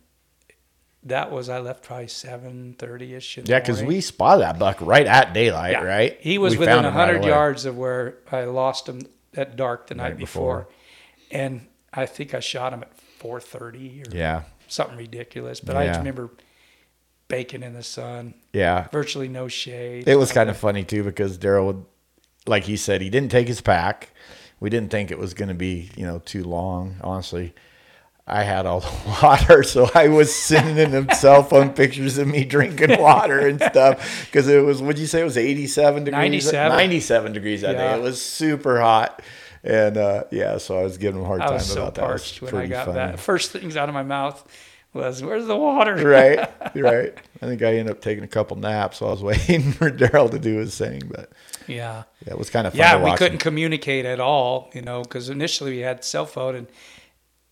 [1.02, 3.48] that was, I left probably 7.30ish.
[3.48, 5.82] Yeah, because we spotted that buck right at daylight, Yeah.
[5.82, 6.16] right?
[6.20, 9.02] He was We within him right 100 yards of where I lost him
[9.36, 10.60] at dark the night Night before.
[10.60, 10.72] before.
[11.32, 15.60] And I think I shot him at 4.30 or Yeah, something ridiculous.
[15.60, 15.88] But I Yeah.
[15.90, 16.30] just remember
[17.28, 18.88] baking in the sun, yeah.
[18.92, 20.06] virtually no shade.
[20.08, 21.84] It was kind of funny too because Daryl would,
[22.46, 24.10] like he said, he didn't take his pack.
[24.60, 26.96] We didn't think it was going to be, you know, too long.
[27.00, 27.52] Honestly,
[28.26, 32.44] I had all the water, so I was sending him cell phone pictures of me
[32.44, 34.80] drinking water and stuff because it was.
[34.80, 36.18] What'd you say it was eighty-seven degrees?
[36.18, 36.76] 97.
[36.76, 37.94] Ninety-seven degrees that Yeah.
[37.94, 37.98] day.
[37.98, 39.20] It was super hot,
[39.64, 41.94] and uh, yeah, so I was giving him a hard I time was so about
[41.96, 42.02] that.
[42.02, 42.96] It was parched when I got funny.
[42.98, 43.18] back.
[43.18, 44.46] First things out of my mouth
[44.92, 46.38] was, "Where's the water?" right,
[46.74, 47.14] right.
[47.40, 50.30] I think I ended up taking a couple naps while I was waiting for Daryl
[50.30, 51.30] to do his thing, but
[51.66, 52.02] Yeah.
[52.26, 52.78] yeah, it was kind of fun.
[52.80, 56.66] Yeah, we couldn't communicate at all, you know, because initially we had cell phone, and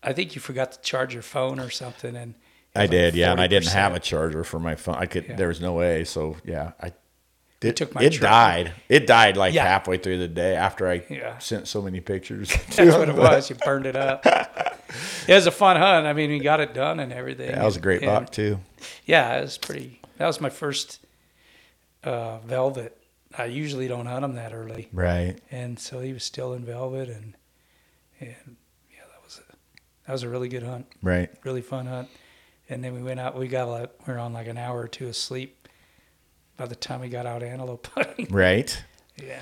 [0.03, 2.15] I think you forgot to charge your phone or something.
[2.15, 2.35] And
[2.75, 4.95] I like did, yeah, and I didn't have a charger for my phone.
[4.95, 5.25] I could.
[5.27, 5.35] Yeah.
[5.35, 6.03] There was no way.
[6.03, 6.93] So yeah, I.
[7.61, 8.21] It, took my it charger.
[8.25, 8.71] died.
[8.89, 9.65] It died like Yeah.
[9.65, 11.37] halfway through the day after I Yeah.
[11.37, 12.49] sent so many pictures.
[12.75, 13.49] That's what it was.
[13.49, 14.25] You burned it up.
[15.25, 16.05] It was a fun hunt.
[16.05, 17.49] I mean, we got it done and everything.
[17.55, 18.59] that was a great And- buck too.
[19.05, 20.01] Yeah, it was pretty.
[20.17, 20.99] That was my first
[22.03, 22.97] uh, velvet.
[23.37, 25.37] I usually don't hunt them that early, Right.
[25.49, 27.35] and so he was still in velvet, and
[28.19, 28.57] and
[28.91, 29.55] yeah, that was a,
[30.07, 31.29] that was a really good hunt, Right.
[31.45, 32.09] really fun hunt.
[32.67, 33.37] And then we went out.
[33.37, 35.60] We got like we were on like an hour or two of sleep.
[36.61, 38.83] By the time we got out antelope hunting, Right.
[39.17, 39.39] yeah,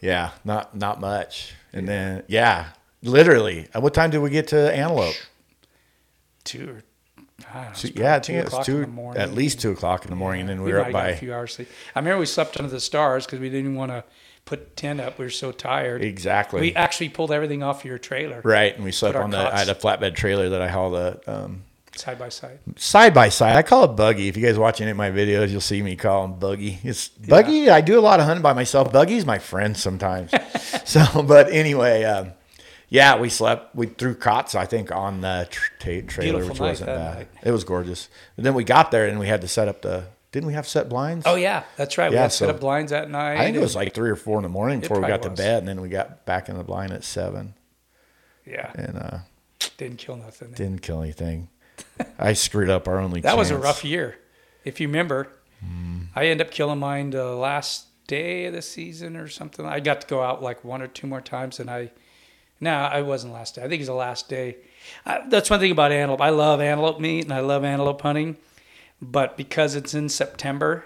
[0.00, 0.30] Yeah.
[0.42, 1.52] Not not much.
[1.74, 2.68] And then yeah,
[3.02, 3.68] literally.
[3.74, 5.16] At what time did we get to Antelope?
[6.44, 6.82] two or
[7.50, 8.80] I don't know, it was Two, probably yeah, I two think it was two.
[8.80, 9.22] the morning.
[9.22, 11.16] At least two o'clock in the morning, and then we, we were up by a
[11.18, 11.68] few hours sleep.
[11.94, 14.02] I remember we slept under the stars because we didn't want to
[14.46, 15.18] put tent up.
[15.18, 16.02] We were so tired.
[16.02, 16.62] exactly.
[16.62, 19.36] We actually pulled everything off your trailer right, and we slept on the.
[19.54, 21.64] I had a flatbed trailer that I hauled a um,
[21.98, 22.58] side by side.
[22.76, 23.56] side by side.
[23.56, 24.28] I call it buggy.
[24.28, 26.78] If you guys watch any of my videos, you'll see me call him buggy.
[26.82, 27.70] It's buggy.
[27.70, 28.92] I do a lot of hunting by myself.
[28.92, 30.30] Buggy's my friend sometimes.
[30.84, 32.32] so, but anyway, um,
[32.88, 33.74] yeah, we slept.
[33.74, 37.14] We threw cots, I think, on the tra- trailer, Beautiful which wasn't bad.
[37.16, 37.28] night.
[37.42, 38.08] It was gorgeous.
[38.36, 40.04] And then we got there and we had to set up the.
[40.32, 41.24] Didn't we have set blinds?
[41.26, 42.10] Oh yeah, that's right.
[42.10, 43.38] We Yeah, had set so- up blinds at night.
[43.38, 45.36] I think it was like three or four in the morning before we got probably
[45.36, 47.54] to bed, and then we got back in the blind at seven,
[48.44, 49.18] yeah, and uh,
[49.78, 50.52] didn't kill nothing.
[50.52, 51.48] didn't kill anything.
[52.18, 53.20] I screwed up our only.
[53.20, 54.16] that was a rough year,
[54.64, 55.28] if you remember.
[55.60, 56.04] Hmm.
[56.14, 59.66] I ended up killing mine the last day of the season or something.
[59.66, 61.90] I got to go out like one or two more times, and I.
[62.58, 63.62] No, I wasn't last day.
[63.62, 64.56] I think it was the last day.
[65.04, 66.22] I, that's one thing about antelope.
[66.22, 68.38] I love antelope meat and I love antelope hunting,
[69.02, 70.84] but because it's in September,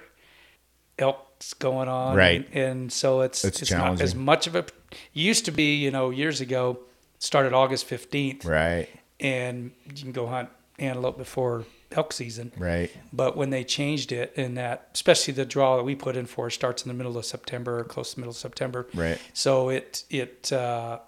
[0.99, 2.45] elk's going on, Right.
[2.53, 4.65] And, and so it's It's it's, not as much of a.
[5.13, 6.81] Used to be, you know, years ago,
[7.21, 8.89] started August fifteenth, Right,
[9.21, 10.49] and you can go hunt
[10.81, 12.53] antelope before elk season.
[12.57, 16.27] right, But when they changed it, in that, especially the draw that we put in
[16.27, 18.87] for starts in the middle of September, or close to the middle of September.
[18.95, 19.19] right.
[19.33, 21.01] So it it uh,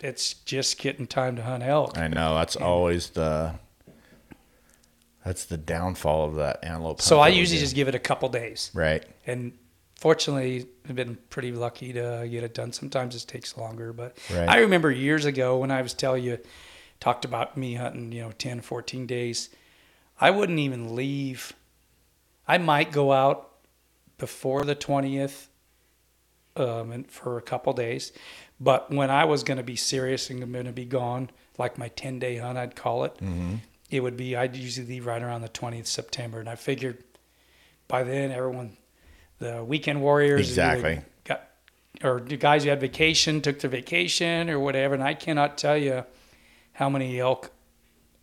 [0.00, 1.96] it's just getting time to hunt elk.
[1.96, 3.54] I know that's always the
[5.24, 7.00] that's the downfall of that antelope.
[7.00, 9.02] So I usually just give it a couple days, right.
[9.26, 9.52] and
[9.98, 12.72] fortunately, I've been pretty lucky to get it done.
[12.72, 14.48] Sometimes it takes longer, but Right.
[14.48, 16.38] I remember years ago when I was telling you,
[17.00, 19.50] talked about me hunting, you know, 10, 14 days.
[20.20, 21.52] I wouldn't even leave.
[22.46, 23.50] I might go out
[24.18, 25.46] before the 20th
[26.56, 28.12] um, and for a couple days.
[28.60, 31.88] But when I was going to be serious and going to be gone, like my
[31.88, 33.56] 10 day hunt, I'd call it, Mm-hmm.
[33.90, 36.38] it would be, I'd usually leave right around the 20th September.
[36.40, 37.02] And I figured
[37.88, 38.76] by then, everyone,
[39.40, 41.00] the weekend warriors, Exactly.
[41.24, 41.48] got,
[42.04, 44.94] or the guys who had vacation took their vacation or whatever.
[44.94, 46.04] And I cannot tell you
[46.74, 47.50] how many elk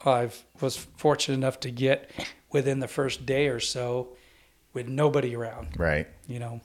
[0.05, 2.09] I've was fortunate enough to get
[2.51, 4.09] within the first day or so
[4.73, 5.69] with nobody around.
[5.77, 6.07] Right.
[6.27, 6.61] You know,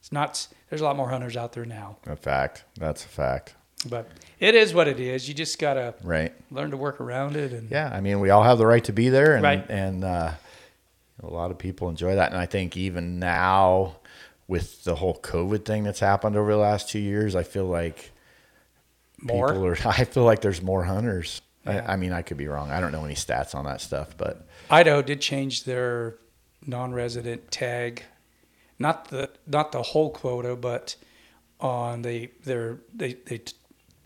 [0.00, 0.48] it's not.
[0.68, 2.64] There's a lot more hunters out there now, A fact.
[2.78, 3.54] That's a fact.
[3.88, 4.08] but
[4.40, 5.28] it is what it is.
[5.28, 6.32] You just gotta Right.
[6.50, 7.52] learn to work around it.
[7.52, 7.90] And Yeah.
[7.92, 9.64] I mean, we all have the right to be there, and Right.
[9.68, 10.32] and uh,
[11.22, 12.30] a lot of people enjoy that.
[12.32, 13.96] And I think even now,
[14.48, 18.10] with the whole COVID thing that's happened over the last two years, I feel like
[19.22, 19.48] more.
[19.48, 19.76] people are.
[19.84, 21.40] I feel like there's more hunters.
[21.64, 21.84] Yeah.
[21.86, 22.70] I, I mean, I could be wrong.
[22.70, 26.16] I don't know any stats on that stuff, but Idaho did change their
[26.66, 28.02] non-resident tag,
[28.78, 30.96] not the not the whole quota, but
[31.60, 33.54] on they they're they they t-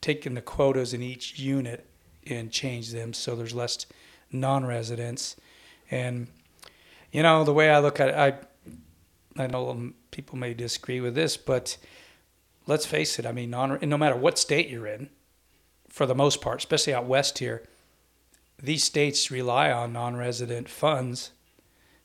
[0.00, 1.86] taken the quotas in each unit
[2.26, 3.86] and changed them so there's less
[4.30, 5.36] non-residents,
[5.90, 6.26] and
[7.12, 11.14] you know the way I look at it, I I know people may disagree with
[11.14, 11.76] this, but
[12.66, 13.26] let's face it.
[13.26, 15.08] I mean, non no matter what state you're in,
[15.88, 17.62] for the most part, especially out west here,
[18.62, 21.32] these states rely on non-resident funds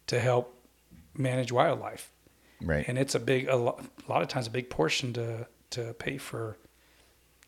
[0.07, 0.53] to help
[1.15, 2.11] manage wildlife,
[2.61, 2.85] right.
[2.87, 5.93] and it's a big, a lot, a lot of times, a big portion to to
[5.93, 6.57] pay for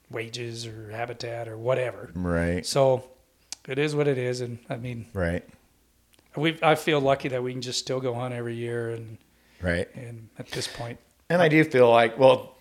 [0.10, 2.10] wages or habitat or whatever.
[2.16, 2.66] Right.
[2.66, 3.04] So
[3.68, 5.44] it is what it is, and I mean, Right.
[6.36, 9.18] we I feel lucky that we can just still go hunt every year, and
[9.62, 9.88] Right.
[9.96, 11.00] and at this point,
[11.30, 12.56] And I do feel like, well,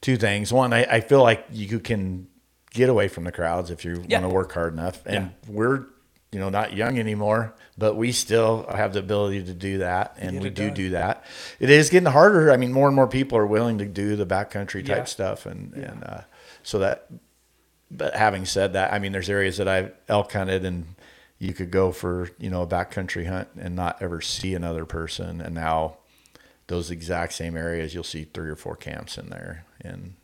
[0.00, 0.52] two things.
[0.52, 2.28] One, I, I feel like you can
[2.72, 4.20] get away from the crowds if you Yeah.
[4.20, 5.02] want to work hard enough.
[5.06, 5.86] And we're,
[6.32, 10.16] you know, not young anymore, but we still have the ability to do that.
[10.18, 10.74] And we do done.
[10.74, 11.24] do that.
[11.58, 12.50] It is getting harder.
[12.52, 15.04] I mean, more and more people are willing to do the backcountry type Yeah.
[15.04, 15.46] stuff.
[15.46, 15.92] And, Yeah.
[15.92, 16.20] and uh,
[16.62, 17.06] so that,
[17.90, 20.86] but having said that, I mean, there's areas that I've elk hunted and
[21.38, 25.40] you could go for, you know, a backcountry hunt and not ever see another person.
[25.40, 25.98] And now,
[26.68, 30.14] those exact same areas, you'll see three or four camps in there, and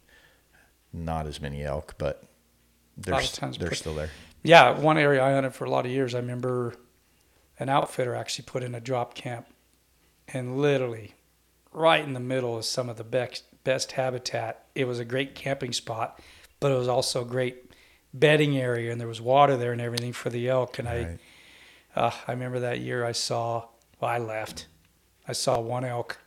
[0.93, 2.25] not as many elk, but
[2.97, 4.11] they're st- they're still there.
[4.43, 6.15] Yeah, one area I hunted for a lot of years.
[6.15, 6.75] I remember
[7.59, 9.47] an outfitter actually put in a drop camp,
[10.29, 11.15] and literally,
[11.73, 14.65] right in the middle of some of the best best habitat.
[14.75, 16.21] It was a great camping spot,
[16.59, 17.71] but it was also a great
[18.13, 20.79] bedding area, and there was water there and everything for the elk.
[20.81, 21.19] And Right.
[21.95, 23.69] I, uh, I remember that year I saw.
[24.01, 24.67] Well, I left.
[25.29, 26.19] I saw one elk.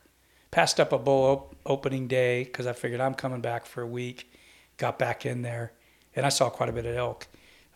[0.56, 3.86] Passed up a bull op- opening day because I figured I'm coming back for a
[3.86, 4.32] week.
[4.78, 5.72] Got back in there,
[6.14, 7.26] and I saw quite a bit of elk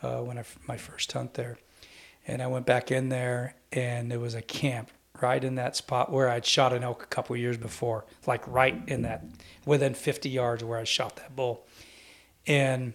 [0.03, 1.59] uh, when I my first hunt there.
[2.27, 6.11] And I went back in there, and there was a camp right in that spot
[6.11, 9.27] where I'd shot an elk a couple years before, like right in that,
[9.67, 11.67] within 50 yards where I shot that bull.
[12.47, 12.95] And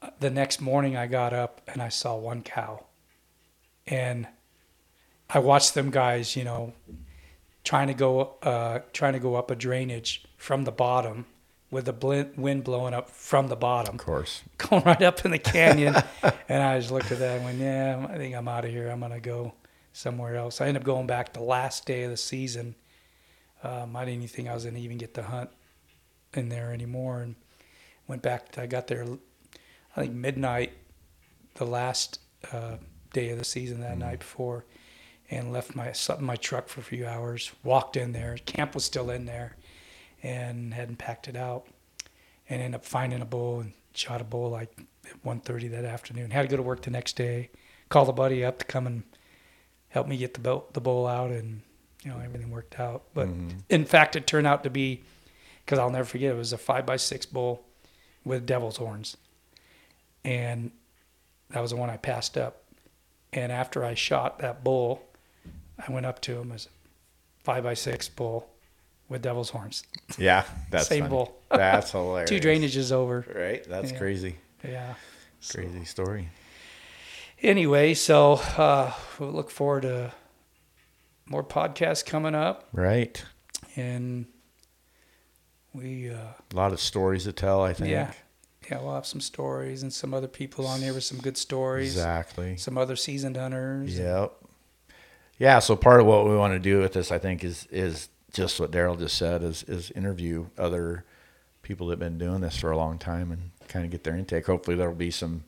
[0.00, 2.84] uh, the next morning, I got up and I saw one cow,
[3.88, 4.28] and
[5.28, 6.72] I watched them guys, you know,
[7.70, 11.24] trying to go, uh, trying to go up a drainage from the bottom
[11.70, 15.38] with the wind blowing up from the bottom Of course, going right up in the
[15.38, 15.94] canyon.
[16.48, 18.88] and I just looked at that and went, yeah, I think I'm out of here.
[18.88, 19.52] I'm going to go
[19.92, 20.60] somewhere else.
[20.60, 22.74] I ended up going back the last day of the season.
[23.62, 25.50] Um, I didn't even think I was going to even get to hunt
[26.34, 27.20] in there anymore.
[27.20, 27.36] And
[28.08, 28.58] went back.
[28.58, 29.06] I got there,
[29.96, 30.72] I think, midnight
[31.54, 32.18] the last
[32.52, 32.78] uh,
[33.12, 34.64] day of the season that night before
[35.30, 37.52] and left my slept in my truck for a few hours.
[37.62, 38.36] Walked in there.
[38.44, 39.56] Camp was still in there,
[40.22, 41.66] and hadn't packed it out.
[42.48, 44.76] And ended up finding a bull and shot a bull like
[45.06, 46.32] at 1.30 that afternoon.
[46.32, 47.50] Had to go to work the next day.
[47.88, 49.04] Called a buddy up to come and
[49.88, 51.62] help me get the bull, the bull out, and
[52.02, 53.04] you know everything worked out.
[53.14, 53.58] But mm-hmm.
[53.68, 55.02] in fact, it turned out to be
[55.64, 56.32] because I'll never forget.
[56.32, 57.64] It was a five by six bull
[58.24, 59.16] with devil's horns,
[60.24, 60.72] and
[61.50, 62.64] that was the one I passed up.
[63.32, 65.02] And after I shot that bull,
[65.86, 66.68] I went up to him as a
[67.44, 68.48] five by six bull
[69.08, 69.82] with devil's horns.
[70.18, 71.10] yeah, that's Same funny.
[71.10, 71.36] bull.
[71.50, 72.30] That's hilarious.
[72.30, 73.26] Two drainages over.
[73.34, 73.64] right?
[73.68, 73.98] That's Yeah.
[73.98, 74.36] crazy.
[74.64, 74.94] Yeah.
[75.50, 76.28] Crazy story.
[77.42, 80.12] Anyway, so uh, we'll look forward to
[81.26, 83.24] more podcasts coming up, Right.
[83.76, 84.26] and
[85.72, 86.16] we uh,
[86.52, 87.90] A lot of stories to tell, I think.
[87.90, 88.12] Yeah.
[88.70, 91.92] yeah we'll have some stories and some other people on there with some good stories.
[91.92, 92.56] Exactly.
[92.58, 93.96] Some other seasoned hunters.
[93.98, 94.32] Yep.
[95.40, 95.58] Yeah.
[95.58, 98.60] So part of what we want to do with this, I think, is is just
[98.60, 101.04] what Daryl just said: is is interview other
[101.62, 104.46] people that've been doing this for a long time and kind of get their intake.
[104.46, 105.44] Hopefully, there'll be some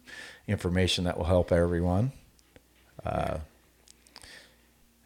[0.48, 2.10] information that will help everyone.
[3.04, 3.38] Uh,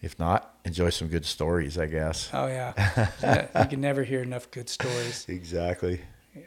[0.03, 2.30] if not, enjoy some good stories, I guess.
[2.32, 3.09] Oh yeah.
[3.62, 5.26] You can never hear enough good stories.
[5.28, 6.01] Exactly.
[6.34, 6.43] Yeah.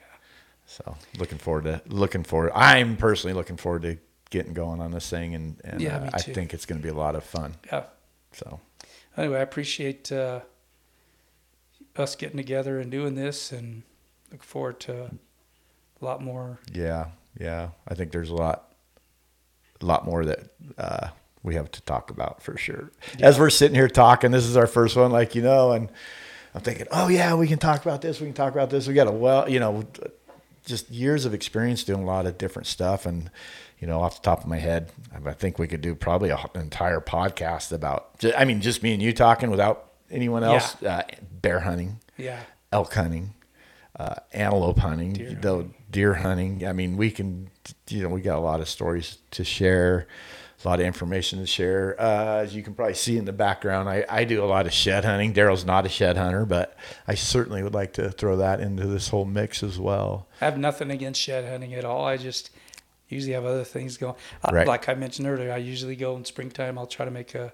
[0.65, 2.51] So looking forward to looking forward.
[2.55, 3.97] I'm personally looking forward to
[4.29, 6.89] getting going on this thing, and, and Yeah, uh, I think it's going to be
[6.89, 7.55] a lot of fun.
[7.65, 7.83] Yeah.
[8.33, 8.59] So
[9.19, 10.39] Anyway, I appreciate uh,
[11.97, 13.83] us getting together and doing this, and
[14.31, 15.11] look forward to
[16.01, 16.59] a lot more.
[16.73, 17.07] yeah,
[17.37, 18.73] yeah, I think there's a lot,
[19.81, 20.39] a lot more that
[20.77, 21.09] uh,
[21.43, 22.91] we have to talk about for sure.
[23.19, 25.89] As we're sitting here talking, this is our first one, like you know, and
[26.55, 28.21] I'm thinking, oh yeah, we can talk about this.
[28.21, 28.87] We can talk about this.
[28.87, 29.85] We got a well, you know,
[30.65, 33.29] just years of experience doing a lot of different stuff, and
[33.79, 34.91] you know, off the top of my head,
[35.25, 38.23] I think we could do probably a- an entire podcast about.
[38.37, 40.81] I mean, just me and you talking without anyone else.
[40.83, 41.03] Uh,
[41.41, 42.39] bear hunting, Yeah.
[42.71, 43.33] elk hunting,
[43.97, 46.65] uh, antelope hunting, Deer deer, deer hunting.
[46.67, 47.49] I mean, we can,
[47.89, 50.07] you know, we got a lot of stories to share,
[50.63, 51.95] a lot of information to share.
[51.99, 54.73] Uh, as you can probably see in the background, I, I do a lot of
[54.73, 55.33] shed hunting.
[55.33, 56.75] Daryl's not a shed hunter, but
[57.07, 60.27] I certainly would like to throw that into this whole mix as well.
[60.41, 62.05] I have nothing against shed hunting at all.
[62.05, 62.49] I just
[63.09, 64.15] usually have other things going.
[64.49, 64.67] Right.
[64.67, 66.77] Like I mentioned earlier, I usually go in springtime.
[66.77, 67.51] I'll try to make a,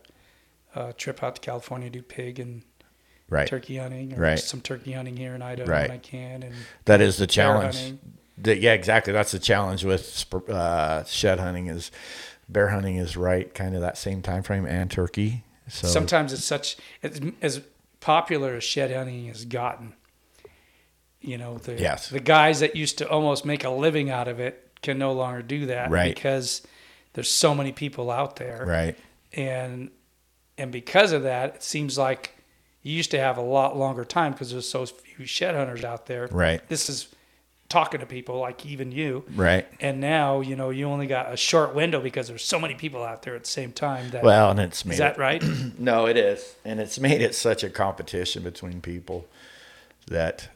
[0.76, 2.62] a trip out to California, do pig and
[3.28, 3.48] Right.
[3.48, 4.38] turkey hunting, or Right.
[4.40, 5.90] some turkey hunting here in Idaho Right.
[5.90, 6.44] when I can.
[6.44, 6.54] And
[6.86, 7.96] That is the challenge.
[8.38, 9.12] The- yeah, exactly.
[9.14, 11.90] That's the challenge with uh, shed hunting is
[12.48, 15.44] bear hunting is right kind of that same time frame and turkey.
[15.68, 17.62] So Sometimes it's such it's as
[18.00, 19.94] popular as shed hunting has gotten.
[21.22, 22.10] You know, the Yes.
[22.10, 25.42] the guys that used to almost make a living out of it can no longer
[25.42, 26.14] do that Right.
[26.16, 26.62] because
[27.14, 28.64] there's so many people out there.
[28.68, 28.98] right.
[29.34, 29.90] and
[30.58, 32.32] and because of that, it seems like
[32.82, 36.06] you used to have a lot longer time because there's so few shed hunters out
[36.06, 36.28] there.
[36.32, 36.66] Right.
[36.70, 37.08] This is
[37.68, 39.68] talking to people like even you, Right.
[39.82, 43.04] and now you know you only got a short window because there's so many people
[43.04, 44.12] out there at the same time.
[44.12, 45.44] That Well, and it's made is that it- right?
[45.80, 49.28] No, it is, and it's made it such a competition between people
[50.08, 50.50] that,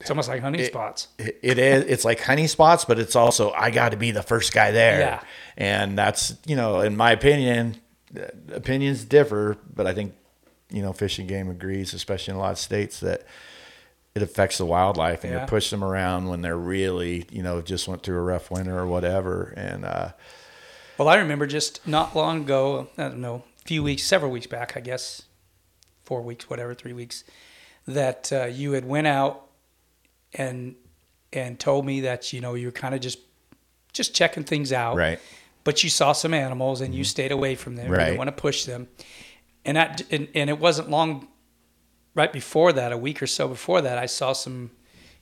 [0.00, 1.08] It's almost like honey It- spots.
[1.18, 1.84] it, it is.
[1.84, 4.98] It's like honey spots, but it's also I got to be the first guy there.
[5.00, 5.20] Yeah.
[5.56, 7.76] and that's you know, in my opinion,
[8.18, 10.14] uh, opinions differ, but I think
[10.70, 13.22] you know, Fish and Game agrees, especially in a lot of states that.
[14.12, 15.42] It affects the wildlife, and Yeah.
[15.42, 18.76] you push them around when they're really, you know, just went through a rough winter
[18.76, 19.54] or whatever.
[19.56, 20.08] And uh,
[20.98, 24.48] Well, I remember just not long ago, I don't know, a few weeks, several weeks
[24.48, 25.22] back, I guess,
[26.02, 27.22] four weeks, whatever, three weeks,
[27.86, 29.46] that uh, you had went out
[30.34, 30.74] and
[31.32, 33.18] and told me that you know you were kind of just
[33.92, 35.18] just checking things out, right,
[35.64, 37.86] But you saw some animals and you stayed away from them.
[37.86, 38.04] You Right.
[38.06, 38.88] didn't want to push them,
[39.64, 41.28] and that and, and it wasn't long
[42.14, 44.70] right before that, a week or so before that, I saw some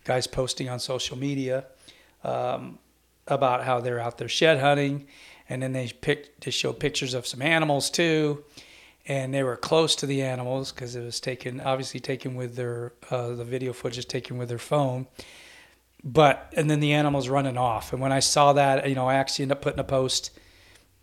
[0.05, 1.67] guys posting on social media
[2.25, 2.79] um,
[3.27, 5.07] about how they're out there shed hunting,
[5.49, 8.45] and then they picked they showed pictures of some animals too,
[9.09, 12.93] and they were close to the animals because it was taken obviously taken with their
[13.11, 15.07] uh, the video footage is taken with their phone.
[16.05, 19.15] But and then the animals running off, and when I saw that, you know, I
[19.15, 20.31] actually ended up putting a post.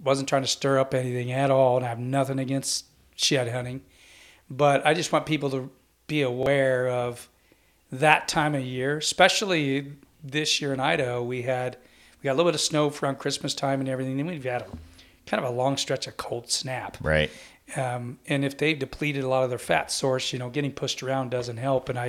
[0.01, 2.85] wasn't trying to stir up anything at all, and I have nothing against
[3.15, 3.81] shed hunting,
[4.49, 5.69] but I just want people to
[6.07, 7.27] be aware of
[7.91, 9.93] that time of year, especially
[10.23, 11.23] this year in Idaho.
[11.23, 11.77] We had
[12.21, 14.15] we got a little bit of snow around Christmas time and everything.
[14.15, 14.67] Then we've had a
[15.25, 16.97] kind of a long stretch of cold snap.
[17.01, 17.29] right,
[17.75, 21.01] Um, and if they've depleted a lot of their fat source, you know, getting pushed
[21.01, 21.89] around doesn't help.
[21.89, 22.07] And I,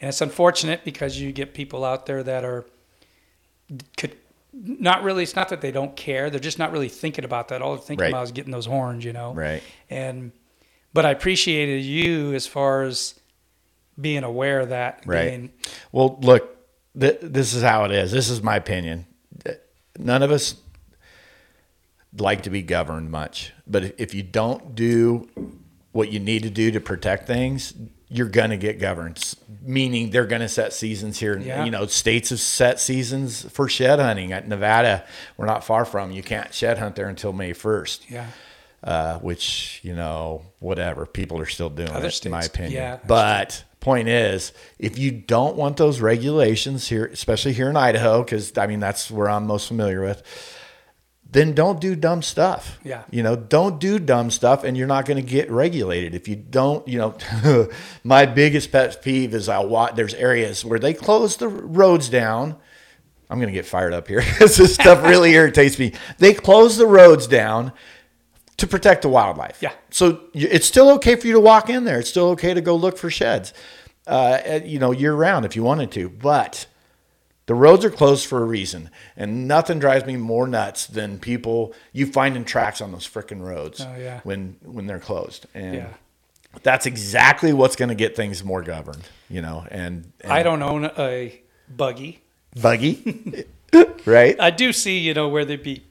[0.00, 2.66] and it's unfortunate because you get people out there that are
[3.96, 4.16] could
[4.52, 5.22] not really.
[5.22, 7.62] It's not that they don't care; they're just not really thinking about that.
[7.62, 8.10] All they're thinking Right.
[8.10, 9.32] about is getting those horns, you know.
[9.32, 9.62] right.
[9.88, 10.32] And
[10.92, 13.18] but I appreciated you as far as
[13.98, 15.02] being aware of that.
[15.06, 15.28] Right.
[15.30, 15.52] being-
[15.90, 16.54] Well, look,
[16.98, 18.12] th- this is how it is.
[18.12, 19.06] This is my opinion.
[19.98, 20.54] None of us
[22.18, 25.28] like to be governed much, but if you don't do
[25.92, 27.74] what you need to do to protect things,
[28.08, 29.34] you're going to get governed.
[29.62, 31.38] Meaning they're going to set seasons here.
[31.38, 31.64] Yeah.
[31.64, 34.32] You know, states have set seasons for shed hunting.
[34.32, 35.04] At Nevada,
[35.36, 36.10] we're not far from.
[36.10, 38.10] You can't shed hunt there until May first.
[38.10, 38.26] yeah.
[38.84, 42.98] uh, which you know whatever people are still doing Other it, in my opinion yeah,
[43.06, 48.56] but point is if you don't want those regulations here especially here in idaho because
[48.58, 50.22] i mean that's where i'm most familiar with
[51.32, 52.78] then don't do dumb stuff.
[52.84, 53.04] Yeah.
[53.10, 56.14] You know, don't do dumb stuff and you're not going to get regulated.
[56.14, 57.68] If you don't, you know,
[58.04, 62.56] my biggest pet peeve is I watch, there's areas where they close the roads down.
[63.30, 65.94] I'm going to get fired up here because this stuff really irritates me.
[66.18, 67.72] They close the roads down
[68.58, 69.62] to protect the wildlife.
[69.62, 69.72] Yeah.
[69.90, 71.98] So it's still okay for you to walk in there.
[71.98, 73.54] It's still okay to go look for sheds,
[74.06, 76.10] uh, you know, year round if you wanted to.
[76.10, 76.66] But
[77.46, 81.74] the roads are closed for a reason, and nothing drives me more nuts than people
[81.92, 83.80] you finding tracks on those frickin' roads.
[83.80, 84.20] Oh, yeah.
[84.24, 85.88] When when they're closed, and Yeah.
[86.62, 89.02] that's exactly what's going to get things more governed.
[89.28, 92.20] You know, and, and I don't own a buggy.
[92.60, 93.44] buggy,
[94.06, 94.38] right?
[94.38, 95.82] I do see, you know, where they be,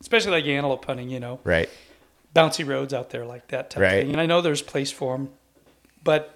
[0.00, 1.68] especially like antelope hunting, you know, Right.
[2.34, 3.92] bouncy roads out there like that type Right.
[3.94, 4.10] of thing.
[4.12, 5.28] And I know there's place for them,
[6.02, 6.35] but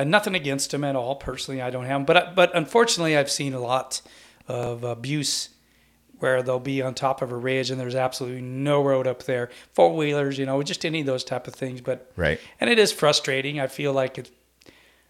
[0.00, 1.16] uh, nothing against them at all.
[1.16, 2.04] Personally, I don't have them.
[2.04, 4.00] But, but unfortunately, I've seen a lot
[4.48, 5.50] of abuse
[6.18, 9.48] where they'll be on top of a ridge and there's absolutely no road up there.
[9.72, 11.80] Four wheelers, you know, just any of those type of things.
[11.80, 12.38] But, Right.
[12.60, 13.58] and it is frustrating.
[13.58, 14.30] I feel like it's,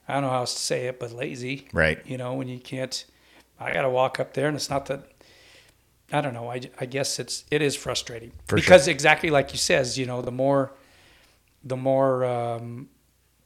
[0.07, 1.69] I don't know how else to say it, but lazy.
[1.73, 1.99] Right.
[2.07, 3.05] You know, when you can't,
[3.59, 5.03] I got to walk up there and it's not that,
[6.13, 6.49] I don't know.
[6.51, 8.63] I, I guess it's, it is frustrating For sure.
[8.63, 10.73] because exactly like you says, you know, the more,
[11.65, 12.89] the more um,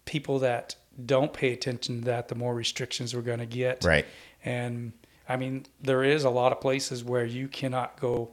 [0.04, 0.76] people that
[1.06, 3.84] don't pay attention to that, the more restrictions we're going to get.
[3.84, 4.06] Right.
[4.44, 4.92] And
[5.28, 8.30] I mean, there is a lot of places where you cannot go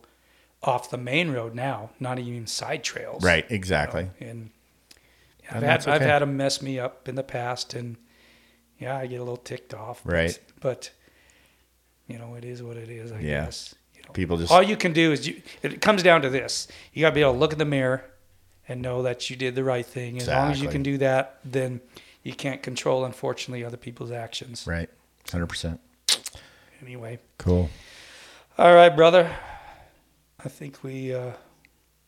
[0.64, 3.24] off the main road now, not even side trails.
[3.24, 3.46] Right.
[3.50, 4.10] Exactly.
[4.20, 4.52] And
[5.50, 7.98] I've And had that's I've had them mess me up in the past, and
[8.80, 10.02] yeah, I get a little ticked off.
[10.06, 10.40] but- Right.
[10.60, 10.92] But,
[12.08, 13.12] you know, it is what it is.
[13.12, 13.46] I Yeah.
[13.46, 13.74] guess.
[13.96, 15.42] You know, People just all you can do is you.
[15.64, 18.04] It comes down to this: you got to be able to look in the mirror
[18.68, 20.18] and know that you did the right thing.
[20.18, 21.82] As long as you can do that, then
[22.24, 24.66] you can't control, unfortunately, other people's actions.
[24.68, 24.90] right.
[25.32, 25.80] Hundred percent.
[26.82, 27.70] Anyway, Cool.
[28.58, 29.30] all right, brother.
[30.44, 31.32] I think we uh,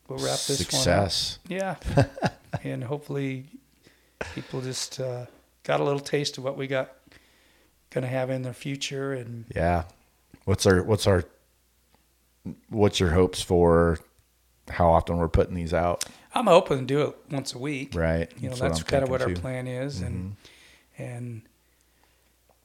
[0.08, 1.38] we'll wrap this Success.
[1.46, 1.84] one up.
[1.96, 2.04] Yeah,
[2.64, 3.46] and hopefully
[4.34, 5.26] people just uh,
[5.62, 6.92] got a little taste of what we got
[7.90, 9.84] going to have in the future, and Yeah.
[10.44, 11.24] What's our what's our
[12.68, 13.98] what's your hopes for
[14.68, 16.04] how often we're putting these out?
[16.34, 17.94] I'm hoping to do it once a week.
[17.94, 18.30] Right.
[18.38, 19.34] You know, what that's kind of what our too.
[19.34, 19.42] Mm-hmm.
[19.42, 20.36] plan is, and
[20.98, 21.42] and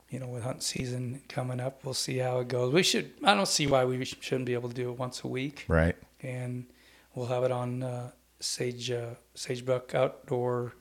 [0.09, 2.73] you know, with hunt season coming up, we'll see how it goes.
[2.73, 3.11] We should.
[3.23, 5.95] I don't see why we shouldn't be able to do it once a week, Right.
[6.21, 6.65] and
[7.13, 10.73] we'll have it on uh, Sage uh, Sagebuck Outdoor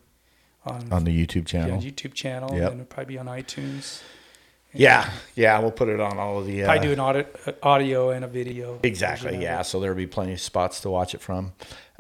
[0.65, 1.83] on, On the YouTube channel.
[1.83, 1.91] yeah.
[1.91, 2.73] YouTube channel, Yep.
[2.73, 4.01] and it'll probably be on iTunes.
[4.73, 5.11] Yeah.
[5.35, 5.59] Yeah.
[5.61, 6.63] We'll put it on all of the.
[6.63, 8.79] Uh, Probably do an audit, uh, audio and a video.
[8.83, 9.41] Exactly.
[9.43, 9.61] Yeah.
[9.61, 9.65] it.
[9.65, 11.53] So there'll be plenty of spots to watch it from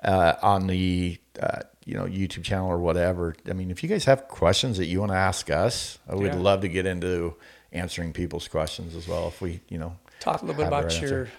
[0.03, 3.35] uh, on the uh, you know YouTube channel or whatever.
[3.49, 6.33] I mean, if you guys have questions that you want to ask us, I would
[6.35, 6.39] Yeah.
[6.39, 7.35] love to get into
[7.73, 9.29] answering people's questions as well.
[9.29, 11.31] If we, you know, Talk a little bit about right your answer.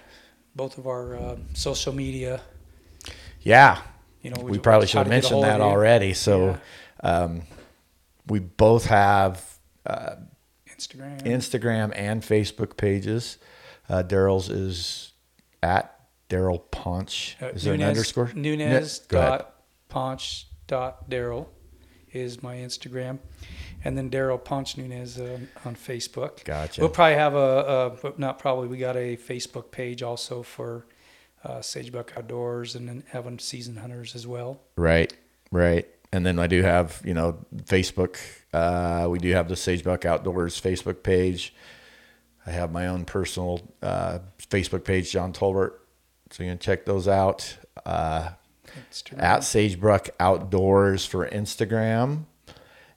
[0.56, 2.42] both of our uh, social media.
[3.42, 3.82] yeah,
[4.22, 6.14] You know, we which- probably should have to get a mentioned that already.
[6.14, 6.58] So
[7.02, 7.44] um,
[8.28, 9.44] we both have
[9.86, 10.16] uh,
[10.68, 11.22] Instagram.
[11.24, 13.38] Instagram and Facebook pages.
[13.90, 15.14] Uh, Daryl's is
[15.64, 15.99] at
[16.30, 17.38] Daryl Ponch.
[17.42, 18.32] Uh, Is there an underscore?
[18.34, 19.56] Nunez dot
[19.90, 21.48] Ponch dot Daryl
[22.12, 23.20] is my Instagram,
[23.84, 26.44] and then Daryl Ponch Nunez uh, on Facebook.
[26.44, 26.82] Gotcha.
[26.82, 30.86] We'll probably have a, a not probably we got a Facebook page also for
[31.44, 34.62] uh, Sagebuck Outdoors, and then having season hunters as well.
[34.76, 35.14] Right,
[35.52, 35.88] right.
[36.12, 38.18] And then I do have, you know, Facebook.
[38.52, 41.54] Uh, we do have the Sagebuck Outdoors Facebook page.
[42.48, 45.74] I have my own personal uh, Facebook page, John Tolbert.
[46.32, 47.58] So you can check those out.
[47.86, 48.30] Uh,
[49.18, 52.26] at Sagebuck Outdoors for Instagram.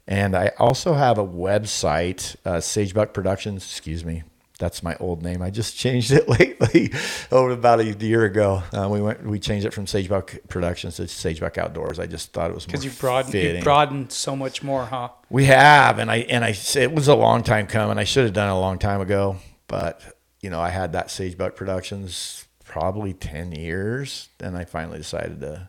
[0.07, 3.65] And I also have a website, uh, Sagebuck Productions.
[3.65, 4.25] Excuse me,
[4.59, 5.41] that's my old name.
[5.43, 6.93] I just changed it lately,
[7.31, 8.63] over about a year ago.
[8.73, 11.99] Uh, we went, we changed it from Sagebuck Productions to Sagebuck Outdoors.
[11.99, 13.57] I just thought it was because you've broadened, fitting.
[13.57, 15.11] you've broadened so much more, huh?
[15.31, 17.97] We have, and I and I it was a long time coming.
[17.97, 19.37] I should have done it a long time ago,
[19.69, 20.03] but
[20.41, 22.42] you know I had that Sagebuck Productions
[22.73, 24.31] probably ten years.
[24.39, 25.69] Then I finally decided to.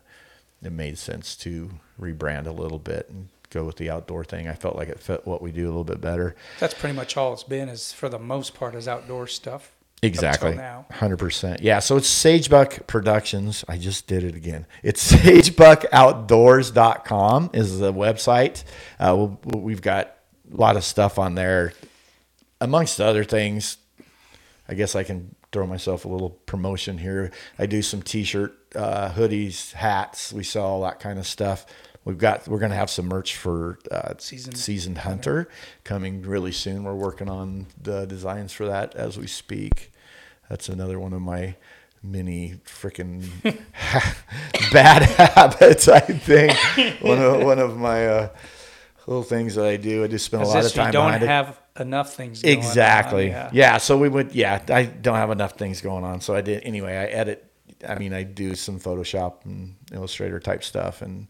[0.62, 4.48] It made sense to rebrand a little bit and go with the outdoor thing.
[4.48, 6.34] I felt like it fit what we do a little bit better.
[6.58, 7.68] That's pretty much all it's been.
[7.68, 9.72] Is for the most part is outdoor stuff.
[10.02, 10.54] Exactly.
[10.54, 10.86] now.
[10.90, 11.60] Hundred percent.
[11.60, 11.80] Yeah.
[11.80, 13.62] So it's Sagebuck Productions.
[13.68, 14.64] I just did it again.
[14.82, 18.64] It's sagebuckoutdoors.com is the website.
[18.98, 20.16] Uh, we'll, we've got
[20.52, 21.72] a lot of stuff on there,
[22.60, 23.78] amongst other things.
[24.66, 27.30] I guess I can throw myself a little promotion here.
[27.60, 30.32] I do some t-shirt, uh, hoodies, hats.
[30.32, 31.64] We sell all that kind of stuff.
[32.04, 35.48] We've got we're gonna have some merch for uh, Seasoned seasoned hunter
[35.84, 36.82] coming really soon.
[36.82, 39.92] We're working on the designs for that as we speak.
[40.50, 41.54] That's another one of my
[42.02, 43.24] mini freaking
[44.72, 45.02] bad
[45.34, 45.86] habits.
[45.86, 46.52] I think
[47.00, 48.28] one of one of my uh,
[49.06, 50.04] little things that I do.
[50.04, 50.86] I just spend a lot of time.
[50.86, 51.26] you don't behind it.
[51.28, 53.26] have enough things going on, Exactly.
[53.28, 53.50] yeah.
[53.52, 53.76] yeah.
[53.78, 54.34] So we would.
[54.34, 54.62] Yeah.
[54.68, 56.20] I don't have enough things going on.
[56.20, 56.96] So I did anyway.
[56.96, 57.50] I edit.
[57.86, 61.28] I mean, I do some Photoshop and Illustrator type stuff and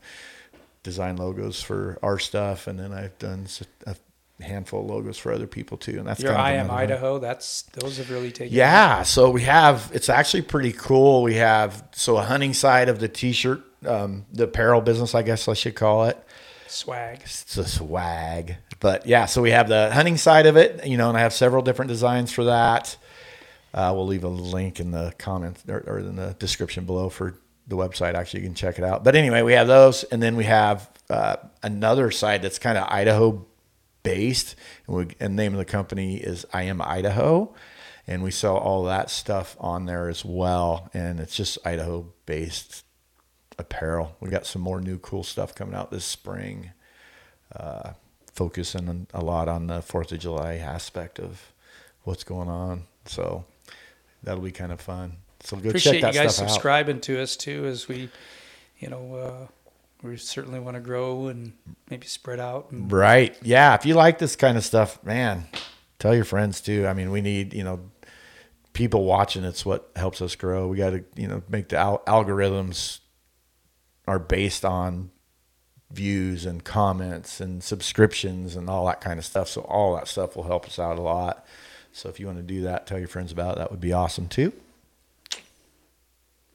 [0.85, 3.47] design logos for our stuff, and then I've done
[3.87, 3.97] a
[4.43, 5.99] handful of logos for other people too.
[5.99, 6.79] And that's Your kind of I am.
[6.79, 7.19] Idaho.
[7.19, 8.55] That's those have really taken.
[8.55, 11.23] Yeah, so we have it's actually pretty cool.
[11.23, 15.49] We have so a hunting side of the t-shirt, um, the apparel business, I guess
[15.49, 16.24] I should call it.
[16.75, 17.21] Swag.
[17.23, 19.27] It's a swag, but yeah.
[19.27, 21.89] So we have the hunting side of it, you know, and I have several different
[21.89, 22.97] designs for that.
[23.73, 27.39] Uh, we'll leave a link in the comments or, or in the description below for
[27.67, 28.15] the website.
[28.15, 29.03] Actually, you can check it out.
[29.05, 32.87] But anyway, we have those, and then we have uh, another side that's kind of
[32.89, 33.47] Idaho
[34.03, 34.55] based,
[34.87, 37.55] and, we, and the name of the company is I Am Idaho,
[38.07, 40.91] and we sell all that stuff on there as well.
[40.95, 42.85] And it's just Idaho based
[43.59, 44.17] apparel.
[44.21, 46.71] We got some more new cool stuff coming out this spring,
[47.55, 47.93] uh,
[48.33, 51.53] focusing a lot on the Fourth of July aspect of
[52.03, 52.85] what's going on.
[53.07, 53.45] So
[54.23, 55.17] that'll be kind of fun.
[55.41, 56.51] So go Appreciate check that you guys stuff out.
[56.53, 58.09] subscribing to us too, as we,
[58.79, 59.47] you know, uh,
[60.03, 61.53] we certainly want to grow and
[61.91, 62.71] maybe spread out.
[62.71, 63.37] And Right.
[63.43, 63.75] Yeah.
[63.75, 65.47] If you like this kind of stuff, man,
[65.99, 66.87] tell your friends too.
[66.87, 67.81] I mean, we need, you know,
[68.73, 69.45] people watching.
[69.45, 70.67] It's what helps us grow.
[70.67, 73.01] We got to, you know, make the al- algorithms
[74.07, 75.11] are based on
[75.91, 79.49] views and comments and subscriptions and all that kind of stuff.
[79.49, 81.47] So all that stuff will help us out a lot.
[81.93, 83.59] So if you want to do that, tell your friends about it.
[83.59, 84.53] That would be awesome too.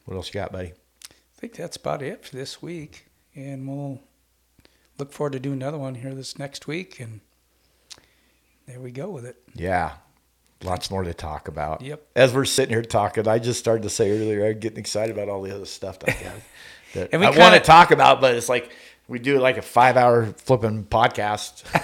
[0.06, 0.74] What else you got, buddy?
[1.10, 4.02] I think that's about it for this week, and we'll
[4.98, 7.00] look forward to doing another one here this next week.
[7.00, 7.22] And
[8.68, 9.38] there we go with it.
[9.54, 9.94] Yeah.
[10.62, 11.82] Lots more to talk about.
[11.82, 12.06] Yep.
[12.16, 15.30] As we're sitting here talking, I just started to say earlier, I'm getting excited about
[15.30, 16.34] all the other stuff that, I got
[16.94, 18.72] that And we I want to talk about, but it's like
[19.08, 21.64] we do like a five hour flipping podcast.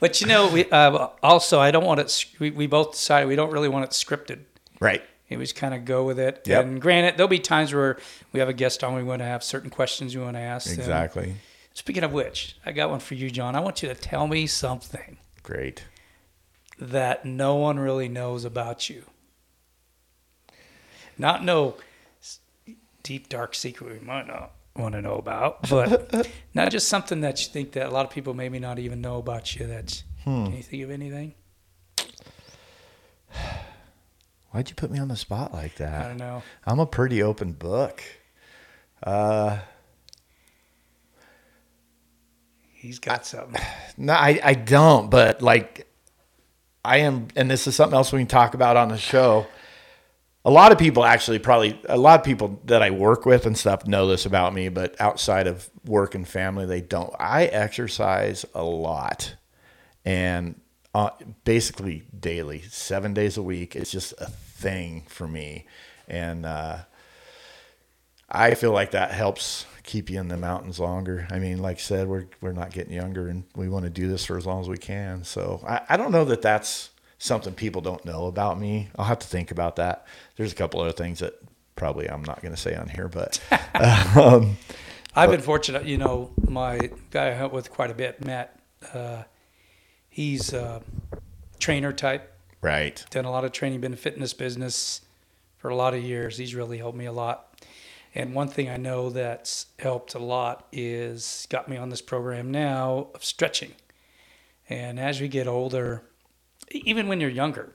[0.00, 2.26] But you know, we uh, also I don't want it.
[2.40, 4.40] We, we both decided we don't really want it scripted.
[4.80, 5.00] right.
[5.30, 6.42] We just kind of go with it.
[6.44, 6.64] Yep.
[6.64, 7.98] And granted, there'll be times where
[8.32, 10.68] we have a guest on, we want to have certain questions we want to ask.
[10.68, 10.78] them.
[10.80, 11.36] Exactly.
[11.72, 13.54] Speaking of which, I got one for you, John.
[13.56, 15.84] I want you to tell me something Great.
[16.78, 19.04] that no one really knows about you.
[21.16, 21.76] Not no s-
[23.02, 27.40] deep, dark secret we might not want to know about, but not just something that
[27.44, 29.66] you think that a lot of people maybe not even know about you.
[29.66, 30.44] That's Hmm.
[30.46, 31.34] can you think of anything?
[34.50, 36.04] Why'd you put me on the spot like that?
[36.04, 36.42] I don't know.
[36.66, 38.02] I'm a pretty open book.
[39.02, 39.58] Uh,
[42.72, 43.60] He's got something.
[43.98, 45.86] No, I, I don't, but like
[46.82, 49.46] I am, and this is something else we can talk about on the show.
[50.44, 53.56] A lot of people actually probably, a lot of people that I work with and
[53.56, 57.14] stuff know this about me, but outside of work and family, they don't.
[57.18, 59.36] I exercise a lot
[60.04, 60.60] and
[60.94, 61.10] uh,
[61.44, 63.76] basically daily, seven days a week.
[63.76, 65.66] It's just a thing for me.
[66.08, 66.78] And, uh,
[68.34, 71.28] I feel like that helps keep you in the mountains longer.
[71.30, 74.08] I mean, like I said, we're we're not getting younger, and we want to do
[74.08, 75.22] this for as long as we can.
[75.22, 76.88] So I, I don't know that that's
[77.22, 78.88] something people don't know about me.
[78.98, 80.04] I'll have to think about that.
[80.36, 81.34] There's a couple other things that
[81.76, 83.40] probably I'm not going to say on here, but
[84.16, 84.56] um,
[85.14, 88.58] I've been fortunate, you know, my guy I hunt with quite a bit, Matt,
[88.92, 89.22] uh,
[90.08, 90.82] he's a
[91.60, 95.02] trainer type, right, done a lot of training, been in fitness business
[95.58, 96.38] for a lot of years.
[96.38, 97.64] He's really helped me a lot.
[98.16, 102.50] And one thing I know that's helped a lot is got me on this program
[102.50, 103.72] now of stretching.
[104.68, 106.02] And as we get older,
[106.70, 107.74] even when you're younger,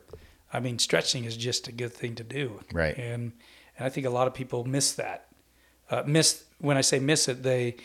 [0.52, 2.62] I mean, stretching is just a good thing to do.
[2.72, 2.98] Right.
[2.98, 3.34] And,
[3.78, 5.28] and I think a lot of people miss that.
[5.90, 7.76] Uh, miss when I say miss it, they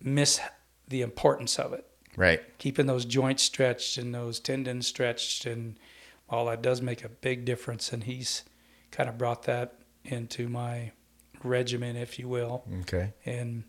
[0.00, 0.40] miss
[0.88, 1.86] the importance of it.
[2.16, 5.78] right, Keeping those joints stretched and those tendons stretched and
[6.28, 7.92] all that does make a big difference.
[7.92, 8.42] And he's
[8.90, 10.92] kind of brought that into my
[11.42, 12.64] regimen, if you will.
[12.82, 13.12] okay.
[13.24, 13.64] And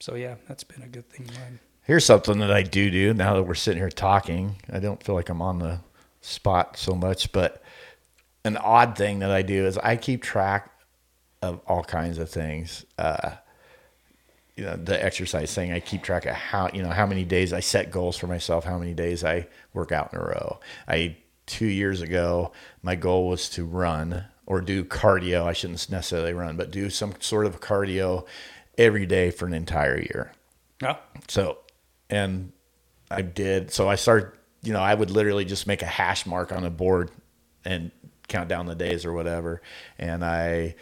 [0.00, 1.26] so, yeah, that's been a good thing.
[1.34, 1.60] Mine.
[1.90, 4.54] Here's something that I do do now that we're sitting here talking.
[4.72, 5.80] I don't feel like I'm on the
[6.20, 7.64] spot so much, but
[8.44, 10.70] an odd thing that I do is I keep track
[11.42, 12.86] of all kinds of things.
[12.96, 13.32] Uh,
[14.54, 17.52] you know, the exercise thing, I keep track of how, you know, how many days
[17.52, 20.60] I set goals for myself, how many days I work out in a row.
[20.86, 21.16] I,
[21.46, 25.44] two years ago, my goal was to run or do cardio.
[25.44, 28.26] I shouldn't necessarily run, but do some sort of cardio
[28.78, 30.30] every day for an entire year.
[30.82, 30.96] No,
[31.28, 31.58] So,
[32.10, 32.52] and
[33.10, 33.72] I did.
[33.72, 34.32] So I started,
[34.62, 37.10] you know, I would literally just make a hash mark on a board
[37.64, 37.90] and
[38.28, 39.62] count down the days or whatever.
[39.98, 40.74] And I